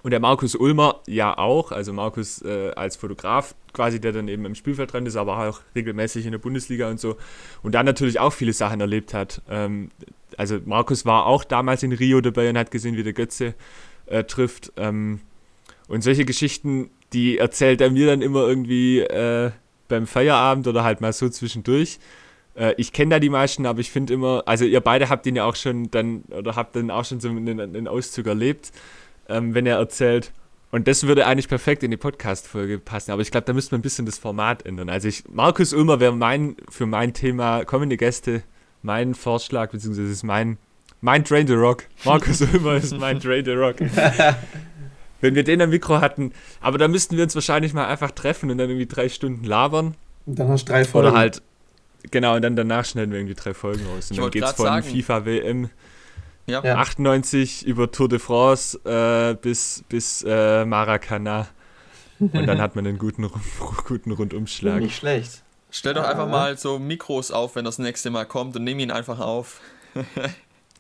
[0.08, 4.46] und der Markus Ulmer ja auch, also Markus äh, als Fotograf quasi, der dann eben
[4.46, 7.18] im Spielfeld dran ist, aber auch regelmäßig in der Bundesliga und so.
[7.62, 9.42] Und dann natürlich auch viele Sachen erlebt hat.
[9.50, 9.90] Ähm,
[10.36, 13.54] also Markus war auch damals in Rio dabei und hat gesehen, wie der Götze
[14.08, 14.74] äh, trifft.
[14.78, 15.22] Ähm,
[15.88, 19.52] und solche Geschichten, die erzählt er mir dann immer irgendwie äh,
[19.88, 22.00] beim Feierabend oder halt mal so zwischendurch.
[22.56, 25.36] Äh, ich kenne da die meisten, aber ich finde immer, also ihr beide habt ihn
[25.38, 28.72] ja auch schon dann, oder habt dann auch schon so einen, einen Auszug erlebt
[29.30, 30.32] ähm, wenn er erzählt.
[30.72, 33.12] Und das würde eigentlich perfekt in die Podcast-Folge passen.
[33.12, 34.90] Aber ich glaube, da müsste man ein bisschen das Format ändern.
[34.90, 38.44] Also ich, Markus Ulmer wäre mein, für mein Thema kommende Gäste
[38.88, 40.58] mein Vorschlag, beziehungsweise ist mein,
[41.02, 41.84] mein Drain the Rock.
[42.06, 43.76] Markus Ulmer ist mein Drain the Rock.
[45.22, 46.32] Wenn wir den am Mikro hatten.
[46.62, 49.96] Aber da müssten wir uns wahrscheinlich mal einfach treffen und dann irgendwie drei Stunden labern.
[50.26, 51.10] Und dann hast du drei Folgen.
[51.10, 51.42] Oder halt,
[52.12, 54.10] genau, und dann danach schneiden wir irgendwie drei Folgen raus.
[54.10, 55.70] Und Ich dann geht's von sagen- FIFA WM
[56.46, 56.64] Ja.
[56.64, 56.76] Ja.
[56.78, 61.48] 98 über Tour de France äh, bis, bis äh, Maracana.
[62.20, 63.30] Und dann hat man einen guten,
[63.86, 64.80] guten Rundumschlag.
[64.82, 65.44] Nicht schlecht.
[65.70, 68.92] Stell doch einfach mal so Mikros auf, wenn das nächste Mal kommt und nimm ihn
[68.92, 69.62] einfach auf.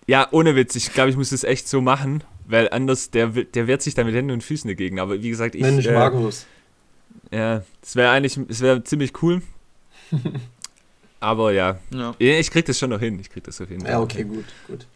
[0.09, 3.67] Ja, ohne Witz, ich glaube, ich muss das echt so machen, weil anders, der, der
[3.67, 5.01] wehrt sich da mit Händen und Füßen dagegen.
[5.01, 5.61] Aber wie gesagt, ich.
[5.61, 6.45] Mensch, äh, Markus.
[7.29, 9.41] ja, es wäre eigentlich, es wäre ziemlich cool.
[11.19, 13.19] Aber ja, Ja, Ja, ich krieg das schon noch hin.
[13.19, 13.91] Ich krieg das auf jeden Fall.
[13.91, 14.87] Ja, okay, gut, gut.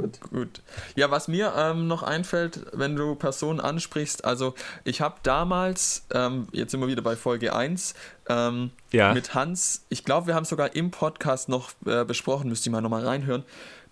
[0.00, 0.20] Gut.
[0.30, 0.62] gut.
[0.96, 6.48] Ja, was mir ähm, noch einfällt, wenn du Personen ansprichst, also ich habe damals, ähm,
[6.52, 7.94] jetzt sind wir wieder bei Folge 1,
[8.28, 9.12] ähm, Ja.
[9.14, 12.80] mit Hans, ich glaube, wir haben sogar im Podcast noch äh, besprochen, müsste ich mal
[12.80, 13.44] nochmal reinhören,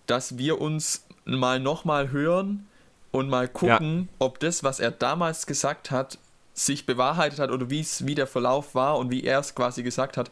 [0.05, 2.65] dass wir uns mal nochmal hören
[3.11, 6.17] und mal gucken, ob das, was er damals gesagt hat,
[6.57, 10.17] sich bewahrheitet hat oder wie's, wie der Verlauf war und wie er es quasi gesagt
[10.17, 10.31] hat.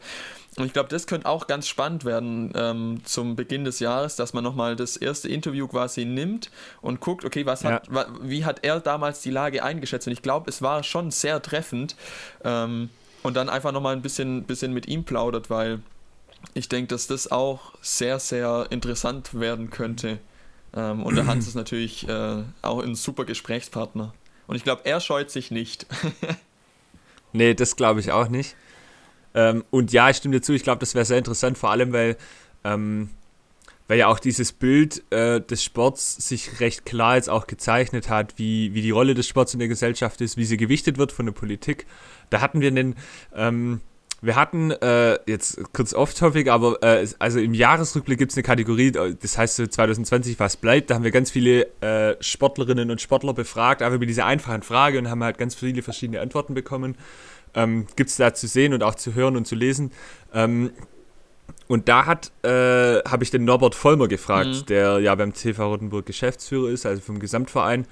[0.56, 4.32] Und ich glaube, das könnte auch ganz spannend werden ähm, zum Beginn des Jahres, dass
[4.32, 6.50] man nochmal das erste Interview quasi nimmt
[6.80, 10.08] und guckt, okay, was hat, wa, wie hat er damals die Lage eingeschätzt?
[10.08, 11.94] Und ich glaube, es war schon sehr treffend.
[12.42, 12.90] Ähm,
[13.22, 15.80] und dann einfach nochmal ein bisschen, bisschen mit ihm plaudert, weil
[16.54, 20.18] ich denke, dass das auch sehr, sehr interessant werden könnte.
[20.74, 24.12] Ähm, und der Hans ist natürlich äh, auch ein super Gesprächspartner.
[24.46, 25.86] Und ich glaube, er scheut sich nicht.
[27.36, 28.56] Nee, das glaube ich auch nicht.
[29.34, 31.92] Ähm, und ja, ich stimme dir zu, ich glaube, das wäre sehr interessant, vor allem,
[31.92, 32.16] weil,
[32.64, 33.10] ähm,
[33.88, 38.38] weil ja auch dieses Bild äh, des Sports sich recht klar jetzt auch gezeichnet hat,
[38.38, 41.26] wie, wie die Rolle des Sports in der Gesellschaft ist, wie sie gewichtet wird von
[41.26, 41.86] der Politik.
[42.30, 42.96] Da hatten wir einen,
[43.34, 43.82] ähm,
[44.22, 48.88] wir hatten äh, jetzt kurz off-topic, aber äh, also im Jahresrückblick gibt es eine Kategorie,
[48.88, 50.90] äh, das heißt so 2020, was bleibt.
[50.90, 54.98] Da haben wir ganz viele äh, Sportlerinnen und Sportler befragt, einfach über diese einfachen Frage
[54.98, 56.96] und haben halt ganz viele verschiedene Antworten bekommen.
[57.54, 59.92] Ähm, gibt es da zu sehen und auch zu hören und zu lesen.
[60.34, 60.70] Ähm,
[61.68, 64.66] und da hat äh, habe ich den Norbert Vollmer gefragt, Mhm.
[64.66, 67.86] der ja beim TV Rotenburg Geschäftsführer ist, also vom Gesamtverein.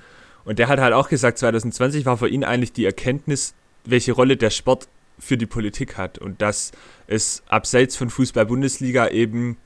[0.45, 3.55] Und der hat halt auch gesagt, 2020 war für ihn eigentlich die Erkenntnis,
[3.85, 4.89] welche Rolle der Sport
[5.19, 6.73] für die Politik hat und dass
[7.07, 9.57] es abseits von Fußball-Bundesliga eben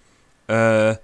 [0.47, 0.97] äh,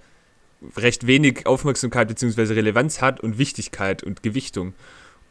[0.77, 2.53] recht wenig Aufmerksamkeit bzw.
[2.53, 4.73] Relevanz hat und Wichtigkeit und Gewichtung.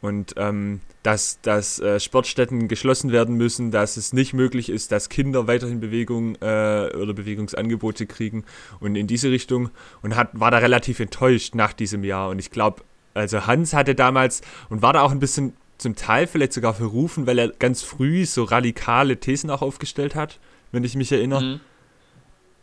[0.01, 5.09] Und ähm, dass, dass äh, Sportstätten geschlossen werden müssen, dass es nicht möglich ist, dass
[5.09, 8.43] Kinder weiterhin Bewegung äh, oder Bewegungsangebote kriegen
[8.79, 9.71] und in diese Richtung
[10.03, 12.29] und hat, war da relativ enttäuscht nach diesem Jahr.
[12.29, 12.83] Und ich glaube,
[13.15, 17.27] also Hans hatte damals und war da auch ein bisschen zum Teil vielleicht sogar verrufen,
[17.27, 20.39] weil er ganz früh so radikale Thesen auch aufgestellt hat,
[20.71, 21.41] wenn ich mich erinnere.
[21.43, 21.59] Mhm.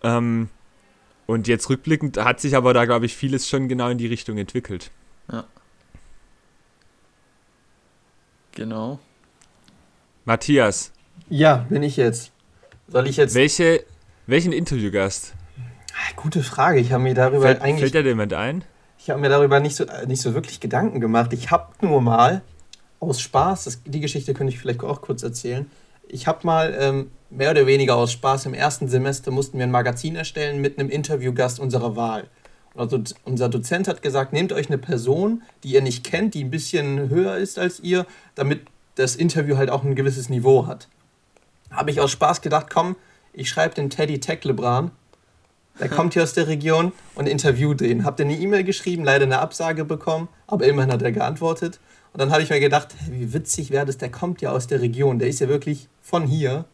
[0.03, 0.49] Ähm,
[1.27, 4.39] und jetzt rückblickend hat sich aber da, glaube ich, vieles schon genau in die Richtung
[4.39, 4.91] entwickelt.
[8.53, 8.99] Genau.
[10.25, 10.93] Matthias,
[11.29, 12.33] Ja, bin ich jetzt.
[12.89, 13.35] Soll ich jetzt.
[13.35, 13.85] welche,
[14.27, 15.35] welchen Interviewgast?
[15.59, 16.79] Ah, Gute Frage.
[16.81, 17.91] Ich habe mir darüber Fällt, eigentlich.
[17.93, 18.65] fällt dir jemand ein?
[18.99, 21.33] Ich habe mir darüber nicht so, nicht so wirklich Gedanken gemacht.
[21.33, 22.43] Ich habe nur mal
[23.03, 25.71] aus Spaß, das, die Geschichte könnte ich vielleicht auch kurz erzählen.
[26.09, 29.71] Ich habe mal ähm, mehr oder weniger aus Spaß im ersten Semester mussten wir ein
[29.71, 32.29] Magazin erstellen mit einem Interviewgast unserer Wahl.
[32.75, 36.51] Also unser Dozent hat gesagt, nehmt euch eine Person, die ihr nicht kennt, die ein
[36.51, 38.63] bisschen höher ist als ihr, damit
[38.95, 40.89] das Interview halt auch ein gewisses Niveau hat.
[41.71, 42.97] Habe ich aus Spaß gedacht, komm,
[43.33, 44.93] ich schreibe den Teddy Tecklebran
[45.81, 48.05] der kommt hier aus der Region und interviewt den.
[48.05, 51.81] Habt ihr eine E-Mail geschrieben, leider eine Absage bekommen, aber immerhin hat er geantwortet.
[52.13, 54.81] Und dann habe ich mir gedacht, wie witzig wäre das, der kommt ja aus der
[54.81, 56.65] Region, der ist ja wirklich von hier.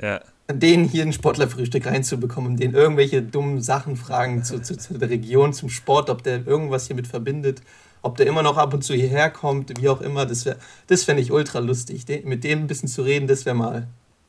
[0.00, 0.20] Ja.
[0.52, 5.52] Den hier ein Sportlerfrühstück reinzubekommen, den irgendwelche dummen Sachen fragen zu, zu, zu der Region,
[5.52, 7.62] zum Sport, ob der irgendwas hiermit verbindet,
[8.02, 10.26] ob der immer noch ab und zu hierher kommt, wie auch immer.
[10.26, 10.56] Das, wär-
[10.88, 12.04] das fände ich ultra lustig.
[12.06, 13.86] Den, mit dem ein bisschen zu reden, das wäre mal,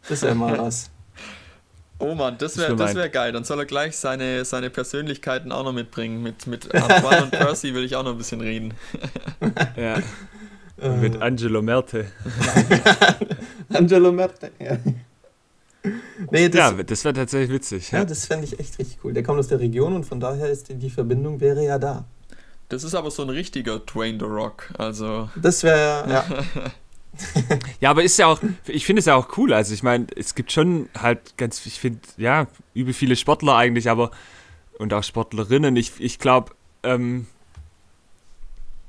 [0.10, 0.90] das wäre mal was.
[2.02, 3.32] Oh Mann, das wäre wär das wär geil.
[3.32, 6.22] Dann soll er gleich seine, seine Persönlichkeiten auch noch mitbringen.
[6.24, 8.74] Mit, mit Antoine und Percy will ich auch noch ein bisschen reden.
[9.76, 9.98] ja.
[10.82, 12.08] Äh, Mit Angelo Merte.
[13.72, 14.52] Angelo Merte.
[14.58, 14.78] Ja.
[16.32, 17.92] Nee, das, Ja, das wäre tatsächlich witzig.
[17.92, 18.06] Ja, Ja.
[18.06, 19.14] das fände ich echt richtig cool.
[19.14, 22.06] Der kommt aus der Region und von daher ist die, die Verbindung wäre ja da.
[22.70, 24.74] Das ist aber so ein richtiger Dwayne The Rock.
[24.78, 26.26] Also, Das wäre, ja.
[27.80, 29.54] Ja, aber ist ja auch, ich finde es ja auch cool.
[29.54, 33.90] Also ich meine, es gibt schon halt ganz, ich finde, ja, übel viele Sportler eigentlich,
[33.90, 34.12] aber
[34.80, 35.76] und auch Sportlerinnen.
[35.76, 36.54] Ich, ich glaube,
[36.84, 37.28] ähm,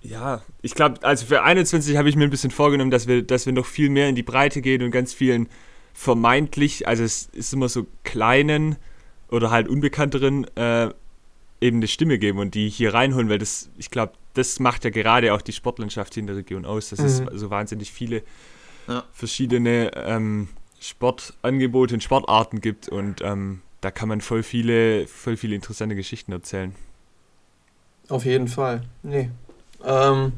[0.02, 3.46] Ja, ich glaube, also für 21 habe ich mir ein bisschen vorgenommen, dass wir, dass
[3.46, 5.48] wir noch viel mehr in die Breite gehen und ganz vielen
[5.94, 8.76] vermeintlich, also es ist immer so kleinen
[9.30, 10.90] oder halt unbekannteren äh,
[11.62, 14.90] eben eine Stimme geben und die hier reinholen, weil das, ich glaube, das macht ja
[14.90, 17.06] gerade auch die Sportlandschaft in der Region aus, dass mhm.
[17.06, 18.22] es so wahnsinnig viele
[18.88, 19.04] ja.
[19.12, 20.48] verschiedene ähm,
[20.80, 26.32] Sportangebote und Sportarten gibt und ähm, da kann man voll viele, voll viele interessante Geschichten
[26.32, 26.74] erzählen.
[28.08, 28.82] Auf jeden Fall.
[29.02, 29.30] Nee.
[29.84, 30.32] Ähm,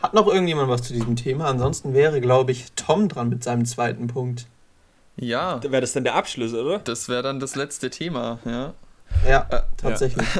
[0.00, 1.46] hat noch irgendjemand was zu diesem Thema?
[1.46, 4.46] Ansonsten wäre, glaube ich, Tom dran mit seinem zweiten Punkt.
[5.16, 5.62] Ja.
[5.62, 6.78] Wäre das dann der Abschluss, oder?
[6.78, 8.74] Das wäre dann das letzte Thema, ja.
[9.28, 10.26] Ja, äh, tatsächlich.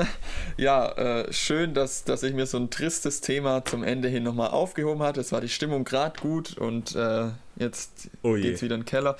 [0.57, 4.51] Ja, äh, schön, dass, dass ich mir so ein tristes Thema zum Ende hin nochmal
[4.51, 5.19] aufgehoben hatte.
[5.21, 9.17] Es war die Stimmung gerade gut und äh, jetzt oh geht's wieder in den Keller.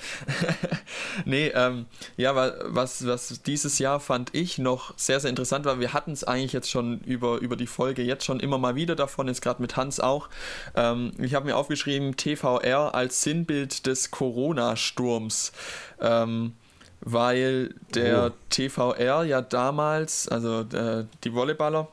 [1.25, 1.87] nee, ähm,
[2.17, 6.23] ja, was, was dieses Jahr fand ich noch sehr, sehr interessant war, wir hatten es
[6.23, 9.63] eigentlich jetzt schon über, über die Folge jetzt schon immer mal wieder davon, jetzt gerade
[9.63, 10.29] mit Hans auch.
[10.75, 15.53] Ähm, ich habe mir aufgeschrieben, TVR als Sinnbild des Corona-Sturms.
[15.99, 16.53] Ähm,
[17.01, 18.35] weil der oh.
[18.49, 21.87] TVR ja damals, also äh, die Volleyballer,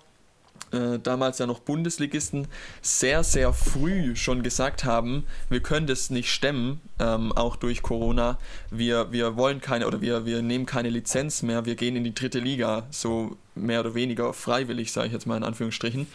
[0.71, 2.47] äh, damals ja noch Bundesligisten,
[2.83, 8.39] sehr, sehr früh schon gesagt haben, wir können das nicht stemmen, ähm, auch durch Corona.
[8.71, 12.15] Wir, wir wollen keine oder wir, wir nehmen keine Lizenz mehr, wir gehen in die
[12.15, 16.07] dritte Liga, so mehr oder weniger freiwillig, sage ich jetzt mal in Anführungsstrichen.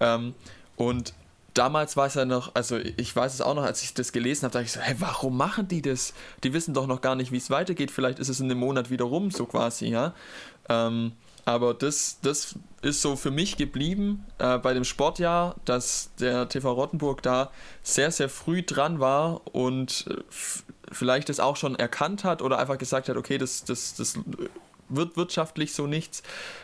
[0.00, 0.34] Ähm,
[0.76, 1.14] und
[1.54, 4.44] damals war es ja noch, also ich weiß es auch noch, als ich das gelesen
[4.44, 6.12] habe, dachte ich so, hey, warum machen die das?
[6.42, 7.90] Die wissen doch noch gar nicht, wie es weitergeht.
[7.90, 10.14] Vielleicht ist es in einem Monat wieder rum, so quasi, ja.
[10.68, 11.12] Ähm,
[11.44, 16.72] aber das, das ist so für mich geblieben äh, bei dem Sportjahr, dass der TV
[16.72, 17.50] Rottenburg da
[17.82, 20.16] sehr, sehr früh dran war und äh,
[20.90, 24.18] vielleicht das auch schon erkannt hat oder einfach gesagt hat, okay, das, das, das
[24.88, 26.22] wird wirtschaftlich so nichts.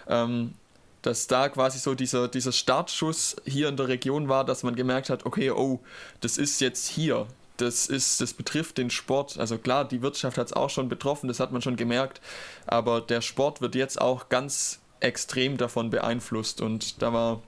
[0.09, 0.55] Ähm,
[1.03, 5.11] dass da quasi so dieser, dieser Startschuss hier in der Region war, dass man gemerkt
[5.11, 5.81] hat, okay, oh,
[6.21, 7.27] das ist jetzt hier.
[7.57, 9.39] Das, ist, das betrifft den Sport.
[9.39, 12.21] Also klar, die Wirtschaft hat es auch schon betroffen, das hat man schon gemerkt.
[12.67, 16.61] Aber der Sport wird jetzt auch ganz extrem davon beeinflusst.
[16.61, 17.43] Und da war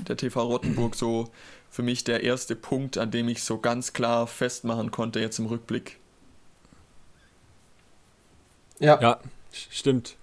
[0.00, 1.30] der TV Rottenburg so
[1.70, 5.46] für mich der erste Punkt, an dem ich so ganz klar festmachen konnte, jetzt im
[5.46, 5.98] Rückblick.
[8.78, 9.00] Ja.
[9.00, 9.20] Ja,
[9.52, 10.16] stimmt.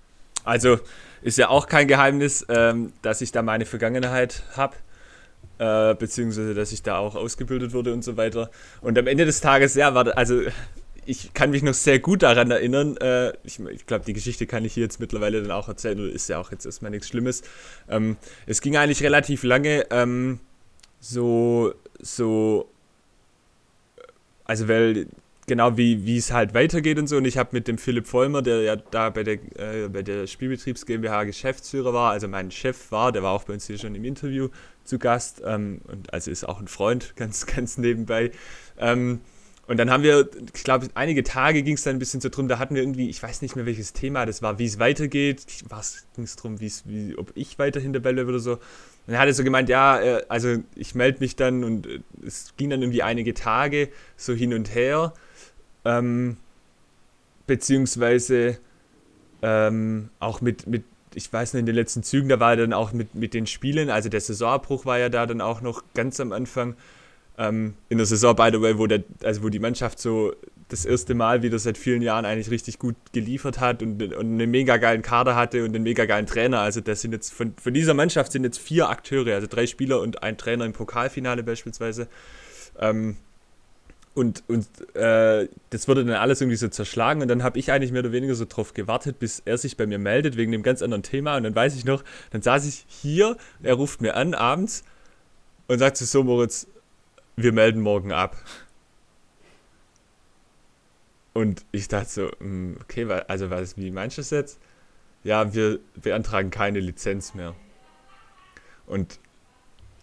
[0.44, 0.80] Also
[1.22, 4.76] ist ja auch kein Geheimnis, ähm, dass ich da meine Vergangenheit habe.
[5.58, 8.50] Äh, beziehungsweise, dass ich da auch ausgebildet wurde und so weiter.
[8.82, 10.42] Und am Ende des Tages, ja, war, also
[11.06, 12.98] ich kann mich noch sehr gut daran erinnern.
[12.98, 16.12] Äh, ich, ich glaube, die Geschichte kann ich hier jetzt mittlerweile dann auch erzählen, oder
[16.12, 17.44] ist ja auch jetzt erstmal nichts Schlimmes.
[17.90, 20.40] Ähm, es ging eigentlich relativ lange ähm,
[21.00, 22.70] so, so,
[24.46, 25.08] also weil
[25.52, 27.18] genau wie, wie es halt weitergeht und so.
[27.18, 30.26] Und ich habe mit dem Philipp Vollmer, der ja da bei der, äh, bei der
[30.26, 33.94] Spielbetriebs GmbH Geschäftsführer war, also mein Chef war, der war auch bei uns hier schon
[33.94, 34.48] im Interview
[34.86, 38.32] zu Gast ähm, und also ist auch ein Freund, ganz, ganz nebenbei.
[38.78, 39.20] Ähm,
[39.68, 42.48] und dann haben wir, ich glaube, einige Tage ging es dann ein bisschen so drum,
[42.48, 45.46] da hatten wir irgendwie, ich weiß nicht mehr welches Thema das war, wie es weitergeht.
[46.16, 48.54] Ging es darum, wie, ob ich weiterhin dabei bleibe oder so.
[48.54, 52.54] Und er hatte so gemeint, ja, äh, also ich melde mich dann und äh, es
[52.56, 55.14] ging dann irgendwie einige Tage so hin und her.
[55.86, 56.38] Ähm,
[57.48, 58.58] beziehungsweise
[59.42, 60.84] ähm, auch mit, mit,
[61.16, 63.48] ich weiß nicht, in den letzten Zügen, da war er dann auch mit, mit den
[63.48, 66.76] Spielen, also der Saisonabbruch war ja da dann auch noch ganz am Anfang.
[67.38, 70.34] Ähm, in der Saison, by the way, wo, der, also wo die Mannschaft so
[70.68, 74.50] das erste Mal wieder seit vielen Jahren eigentlich richtig gut geliefert hat und, und einen
[74.50, 76.60] mega geilen Kader hatte und einen mega geilen Trainer.
[76.60, 80.02] Also das sind jetzt von, von dieser Mannschaft sind jetzt vier Akteure, also drei Spieler
[80.02, 82.08] und ein Trainer im Pokalfinale beispielsweise.
[82.80, 83.18] Ähm,
[84.14, 87.92] und, und äh, das wurde dann alles irgendwie so zerschlagen und dann habe ich eigentlich
[87.92, 90.82] mehr oder weniger so drauf gewartet, bis er sich bei mir meldet wegen dem ganz
[90.82, 94.34] anderen Thema und dann weiß ich noch, dann saß ich hier, er ruft mir an
[94.34, 94.84] abends
[95.68, 96.68] und sagt so, Moritz,
[97.38, 98.36] wir melden morgen ab.
[101.34, 104.60] Und ich dachte so, hm, okay, also was, wie meinst du das jetzt?
[105.24, 107.56] Ja, wir beantragen keine Lizenz mehr.
[108.86, 109.20] Und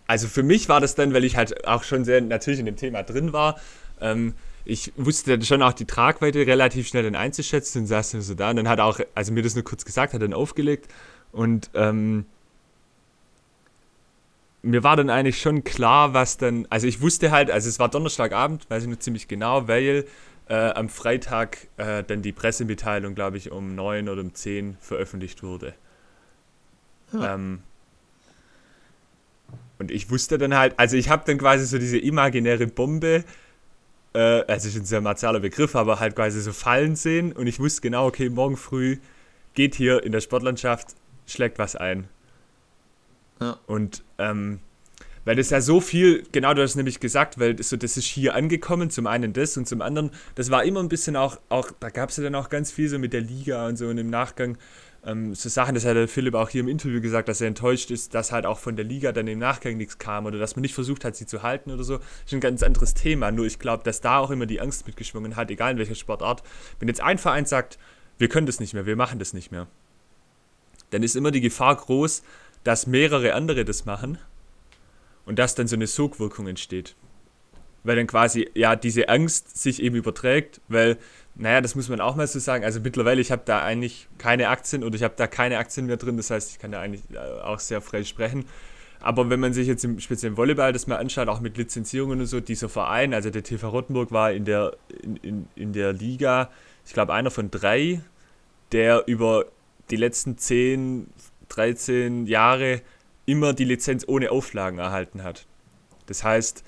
[0.07, 2.77] also für mich war das dann, weil ich halt auch schon sehr natürlich in dem
[2.77, 3.61] Thema drin war,
[4.01, 4.35] ähm,
[4.65, 8.35] ich wusste dann schon auch die Tragweite relativ schnell dann einzuschätzen und saß dann so
[8.35, 8.51] da.
[8.51, 10.93] Und dann hat er auch, also mir das nur kurz gesagt, hat dann aufgelegt.
[11.33, 12.27] Und ähm,
[14.63, 17.89] mir war dann eigentlich schon klar, was dann, also ich wusste halt, also es war
[17.89, 20.05] Donnerstagabend, weiß ich nur ziemlich genau, weil
[20.49, 25.43] äh, am Freitag äh, dann die Pressemitteilung, glaube ich, um 9 oder um 10 veröffentlicht
[25.43, 25.75] wurde.
[27.13, 27.35] Ja.
[27.35, 27.61] Ähm,
[29.79, 33.25] und ich wusste dann halt, also ich habe dann quasi so diese imaginäre Bombe
[34.19, 37.61] äh, also ist ein sehr martialer Begriff, aber halt quasi so fallen sehen und ich
[37.61, 38.99] wusste genau, okay, morgen früh
[39.55, 40.89] geht hier in der Sportlandschaft,
[41.27, 42.09] schlägt was ein.
[43.41, 43.59] Ja.
[43.67, 44.61] Und ähm,
[45.25, 48.07] Weil das ja so viel, genau du hast nämlich gesagt, weil das, so, das ist
[48.07, 51.71] hier angekommen, zum einen das und zum anderen, das war immer ein bisschen auch, auch
[51.81, 53.99] da gab es ja dann auch ganz viel so mit der Liga und so und
[53.99, 54.57] im Nachgang
[55.05, 57.91] ähm, so Sachen, das hat der Philipp auch hier im Interview gesagt, dass er enttäuscht
[57.91, 60.63] ist, dass halt auch von der Liga dann im Nachgang nichts kam oder dass man
[60.63, 61.99] nicht versucht hat, sie zu halten oder so.
[61.99, 63.31] Das ist ein ganz anderes Thema.
[63.31, 66.43] Nur ich glaube, dass da auch immer die Angst mitgeschwungen hat, egal in welcher Sportart.
[66.79, 67.79] Wenn jetzt ein Verein sagt,
[68.19, 69.69] wir können das nicht mehr, wir machen das nicht mehr,
[70.91, 72.23] dann ist immer die Gefahr groß,
[72.65, 74.19] dass mehrere andere das machen
[75.27, 76.97] und dass dann so eine Sogwirkung entsteht.
[77.89, 80.99] Weil dann quasi ja diese Angst sich eben überträgt, weil
[81.35, 82.65] naja, das muss man auch mal so sagen.
[82.65, 85.97] Also mittlerweile, ich habe da eigentlich keine Aktien oder ich habe da keine Aktien mehr
[85.97, 86.17] drin.
[86.17, 88.45] Das heißt, ich kann da eigentlich äh, auch sehr frei sprechen.
[89.01, 92.27] Aber wenn man sich jetzt im speziellen Volleyball das mal anschaut, auch mit Lizenzierungen und
[92.27, 96.51] so, dieser Verein, also der TV Rottenburg war in der, in, in, in der Liga,
[96.85, 98.01] ich glaube, einer von drei,
[98.73, 99.47] der über
[99.91, 101.07] die letzten 10,
[101.49, 102.83] 13 Jahre
[103.27, 105.47] immer die Lizenz ohne Auflagen erhalten hat.
[106.07, 106.65] Das heißt,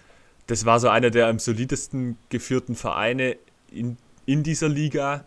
[0.50, 3.36] das war so einer der am solidesten geführten Vereine
[3.70, 3.96] in
[4.30, 5.24] in dieser Liga,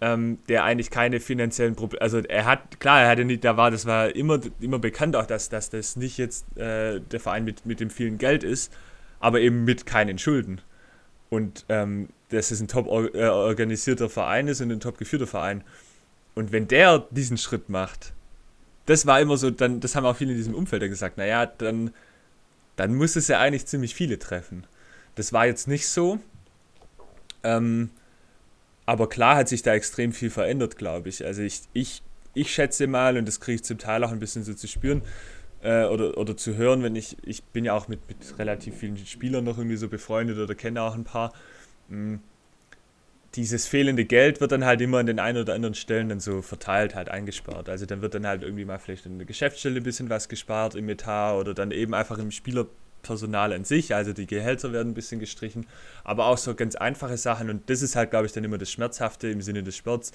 [0.00, 3.70] ähm, der eigentlich keine finanziellen Probleme, also er hat, klar, er hatte nicht, da war,
[3.70, 7.66] das war immer, immer bekannt auch, dass, dass das nicht jetzt äh, der Verein mit,
[7.66, 8.72] mit dem vielen Geld ist,
[9.18, 10.60] aber eben mit keinen Schulden.
[11.28, 15.64] Und ähm, dass es ein top äh, organisierter Verein ist und ein top geführter Verein.
[16.34, 18.12] Und wenn der diesen Schritt macht,
[18.84, 21.90] das war immer so, dann, das haben auch viele in diesem Umfeld gesagt, naja, dann,
[22.76, 24.66] dann muss es ja eigentlich ziemlich viele treffen.
[25.14, 26.18] Das war jetzt nicht so.
[27.42, 27.90] Ähm,
[28.84, 31.24] aber klar hat sich da extrem viel verändert, glaube ich.
[31.24, 32.02] Also ich, ich,
[32.34, 35.02] ich schätze mal, und das kriege ich zum Teil auch ein bisschen so zu spüren
[35.62, 38.96] äh, oder, oder zu hören, wenn ich, ich bin ja auch mit, mit relativ vielen
[38.98, 41.32] Spielern noch irgendwie so befreundet oder kenne auch ein paar.
[41.88, 42.20] Mh, hm,
[43.36, 46.42] dieses fehlende Geld wird dann halt immer an den einen oder anderen Stellen dann so
[46.42, 47.68] verteilt, halt eingespart.
[47.68, 50.74] Also dann wird dann halt irgendwie mal vielleicht in der Geschäftsstelle ein bisschen was gespart
[50.74, 52.66] im Etat oder dann eben einfach im Spieler
[53.02, 55.66] Personal an sich, also die Gehälter werden ein bisschen gestrichen,
[56.02, 58.70] aber auch so ganz einfache Sachen und das ist halt, glaube ich, dann immer das
[58.72, 60.10] Schmerzhafte im Sinne des Sports,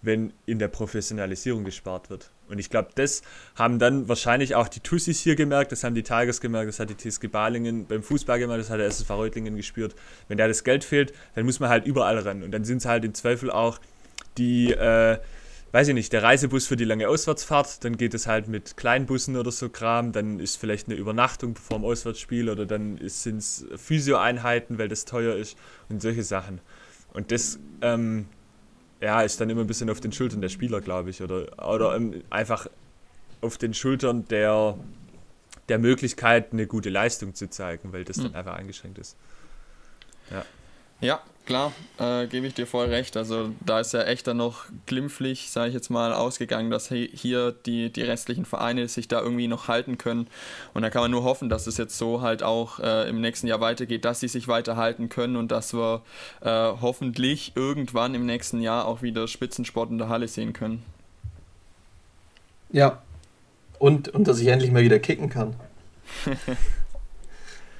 [0.00, 2.30] wenn in der Professionalisierung gespart wird.
[2.48, 3.22] Und ich glaube, das
[3.54, 6.90] haben dann wahrscheinlich auch die Tussis hier gemerkt, das haben die Tigers gemerkt, das hat
[6.90, 9.94] die TSG Balingen beim Fußball gemerkt, das hat der SSV Reutlingen gespürt.
[10.28, 12.86] Wenn da das Geld fehlt, dann muss man halt überall ran und dann sind es
[12.86, 13.78] halt im Zweifel auch
[14.38, 15.18] die äh,
[15.76, 19.36] weiß ich nicht, der Reisebus für die lange Auswärtsfahrt, dann geht es halt mit Kleinbussen
[19.36, 23.66] oder so Kram, dann ist vielleicht eine Übernachtung vor dem Auswärtsspiel oder dann sind es
[23.76, 25.56] Physioeinheiten, weil das teuer ist
[25.90, 26.62] und solche Sachen.
[27.12, 28.26] Und das ähm,
[29.06, 31.96] ja, ist dann immer ein bisschen auf den Schultern der Spieler, glaube ich, oder, oder
[32.28, 32.66] einfach
[33.40, 34.76] auf den Schultern der,
[35.68, 38.24] der Möglichkeit, eine gute Leistung zu zeigen, weil das mhm.
[38.24, 39.16] dann einfach eingeschränkt ist.
[40.28, 40.44] Ja.
[41.00, 43.16] Ja, klar, äh, gebe ich dir voll recht.
[43.16, 47.52] Also da ist ja echt dann noch glimpflich, sage ich jetzt mal, ausgegangen, dass hier
[47.52, 50.26] die, die restlichen Vereine sich da irgendwie noch halten können.
[50.74, 53.46] Und da kann man nur hoffen, dass es jetzt so halt auch äh, im nächsten
[53.46, 56.02] Jahr weitergeht, dass sie sich weiter halten können und dass wir
[56.42, 60.82] äh, hoffentlich irgendwann im nächsten Jahr auch wieder Spitzensport in der Halle sehen können.
[62.70, 63.02] Ja.
[63.78, 65.54] Und, und dass ich endlich mal wieder kicken kann.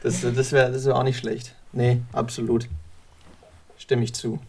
[0.03, 1.55] das das wäre das wär auch nicht schlecht.
[1.73, 2.69] Nee, absolut.
[3.79, 4.41] Stimme ich zu.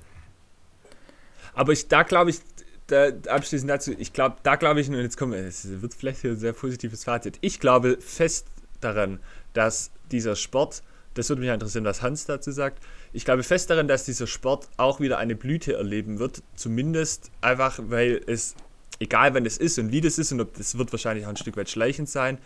[1.53, 2.39] Aber ich, da glaube ich,
[2.88, 6.32] da, abschließend dazu, ich glaube, da glaube ich, und jetzt kommen es wird vielleicht hier
[6.32, 7.38] ein sehr positives Fazit.
[7.41, 8.47] Ich glaube fest
[8.80, 9.19] daran,
[9.53, 13.88] dass dieser Sport, das würde mich interessieren, was Hans dazu sagt, ich glaube fest daran,
[13.88, 16.43] dass dieser Sport auch wieder eine Blüte erleben wird.
[16.55, 18.55] Zumindest einfach, weil es,
[18.99, 21.57] egal wann es ist und wie das ist, und das wird wahrscheinlich auch ein Stück
[21.57, 22.38] weit schleichend sein,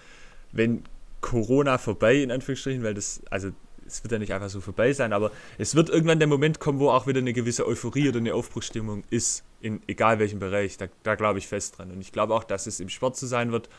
[0.51, 0.84] wenn
[1.19, 3.51] Corona vorbei, in Anführungsstrichen, weil das, also
[3.91, 6.79] es wird ja nicht einfach so vorbei sein, aber es wird irgendwann der Moment kommen,
[6.79, 10.77] wo auch wieder eine gewisse Euphorie oder eine Aufbruchsstimmung ist, in egal welchem Bereich.
[10.77, 11.91] Da, da glaube ich fest dran.
[11.91, 13.69] Und ich glaube auch, dass es im Sport so sein wird,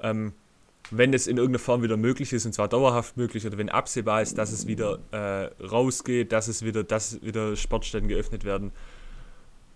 [0.00, 0.32] ähm,
[0.90, 4.22] wenn es in irgendeiner Form wieder möglich ist, und zwar dauerhaft möglich, oder wenn absehbar
[4.22, 8.72] ist, dass es wieder äh, rausgeht, dass es wieder, dass wieder Sportstätten geöffnet werden.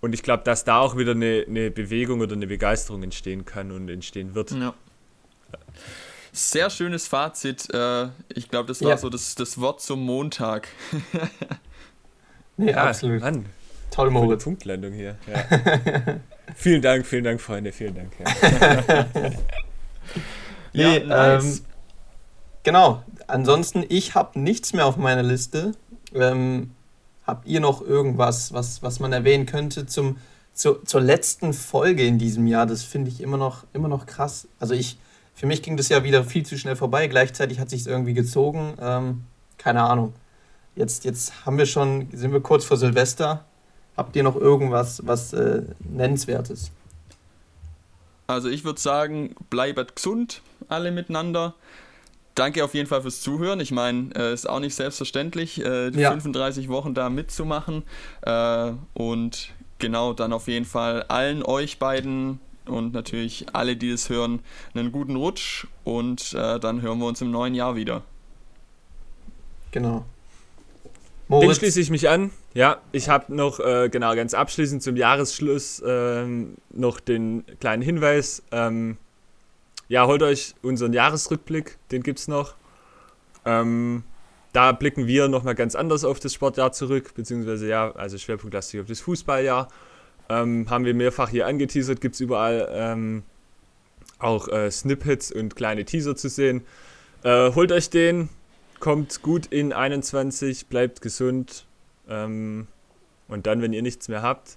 [0.01, 3.71] Und ich glaube, dass da auch wieder eine, eine Bewegung oder eine Begeisterung entstehen kann
[3.71, 4.53] und entstehen wird.
[4.53, 4.75] Ja.
[6.33, 7.73] Sehr schönes Fazit.
[7.75, 8.97] Äh, ich glaube, das war ja.
[8.97, 10.69] so das, das Wort zum Montag.
[12.57, 13.21] nee, ja, absolut.
[13.21, 13.47] Mann.
[13.91, 14.45] Toll, Moritz.
[14.45, 15.17] Punktlandung hier.
[15.27, 16.21] Ja.
[16.55, 18.13] vielen Dank, vielen Dank, Freunde, vielen Dank.
[18.21, 19.07] Ja,
[20.73, 21.59] nee, ja nice.
[21.59, 21.65] ähm,
[22.63, 23.03] genau.
[23.27, 25.73] Ansonsten, ich habe nichts mehr auf meiner Liste.
[26.15, 26.71] Ähm,
[27.27, 30.19] habt ihr noch irgendwas, was, was man erwähnen könnte zum,
[30.53, 32.67] zu, zur letzten Folge in diesem Jahr?
[32.67, 34.47] Das finde ich immer noch, immer noch krass.
[34.61, 34.99] Also ich
[35.41, 37.07] für mich ging das ja wieder viel zu schnell vorbei.
[37.07, 38.75] Gleichzeitig hat sich es irgendwie gezogen.
[38.79, 39.25] Ähm,
[39.57, 40.13] keine Ahnung.
[40.77, 43.47] Jetzt, jetzt haben wir schon, sind wir kurz vor Silvester.
[43.97, 46.73] Habt ihr noch irgendwas, was äh, nennenswertes?
[48.27, 51.55] Also ich würde sagen, bleibet gesund alle miteinander.
[52.35, 53.61] danke auf jeden Fall fürs Zuhören.
[53.61, 56.11] Ich meine, es äh, ist auch nicht selbstverständlich, äh, ja.
[56.11, 57.85] 35 Wochen da mitzumachen.
[58.21, 62.41] Äh, und genau, dann auf jeden Fall allen euch beiden
[62.71, 64.41] und natürlich alle, die es hören,
[64.75, 68.03] einen guten Rutsch und äh, dann hören wir uns im neuen Jahr wieder.
[69.73, 70.05] Genau.
[71.29, 71.47] Moritz.
[71.47, 72.33] Dem schließe ich mich an.
[72.55, 78.43] Ja, ich habe noch, äh, genau, ganz abschließend zum Jahresschluss ähm, noch den kleinen Hinweis.
[78.51, 78.97] Ähm,
[79.89, 82.55] ja, holt euch unseren Jahresrückblick, den gibt es noch.
[83.45, 84.03] Ähm,
[84.53, 88.87] da blicken wir nochmal ganz anders auf das Sportjahr zurück, beziehungsweise ja, also schwerpunktlastig auf
[88.87, 89.69] das Fußballjahr.
[90.31, 93.25] Ähm, haben wir mehrfach hier angeteasert, gibt es überall ähm,
[94.21, 96.63] auch äh, Snippets und kleine Teaser zu sehen.
[97.25, 98.29] Äh, holt euch den,
[98.79, 101.67] kommt gut in 21, bleibt gesund.
[102.09, 102.69] Ähm,
[103.27, 104.57] und dann, wenn ihr nichts mehr habt,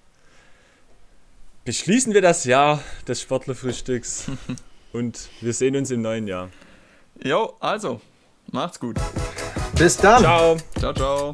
[1.65, 4.25] beschließen wir das Jahr des Sportlerfrühstücks
[4.93, 6.49] und wir sehen uns im neuen Jahr.
[7.23, 7.99] Jo, also,
[8.51, 8.97] macht's gut.
[9.75, 10.21] Bis dann.
[10.21, 10.57] Ciao.
[10.77, 11.33] Ciao, ciao.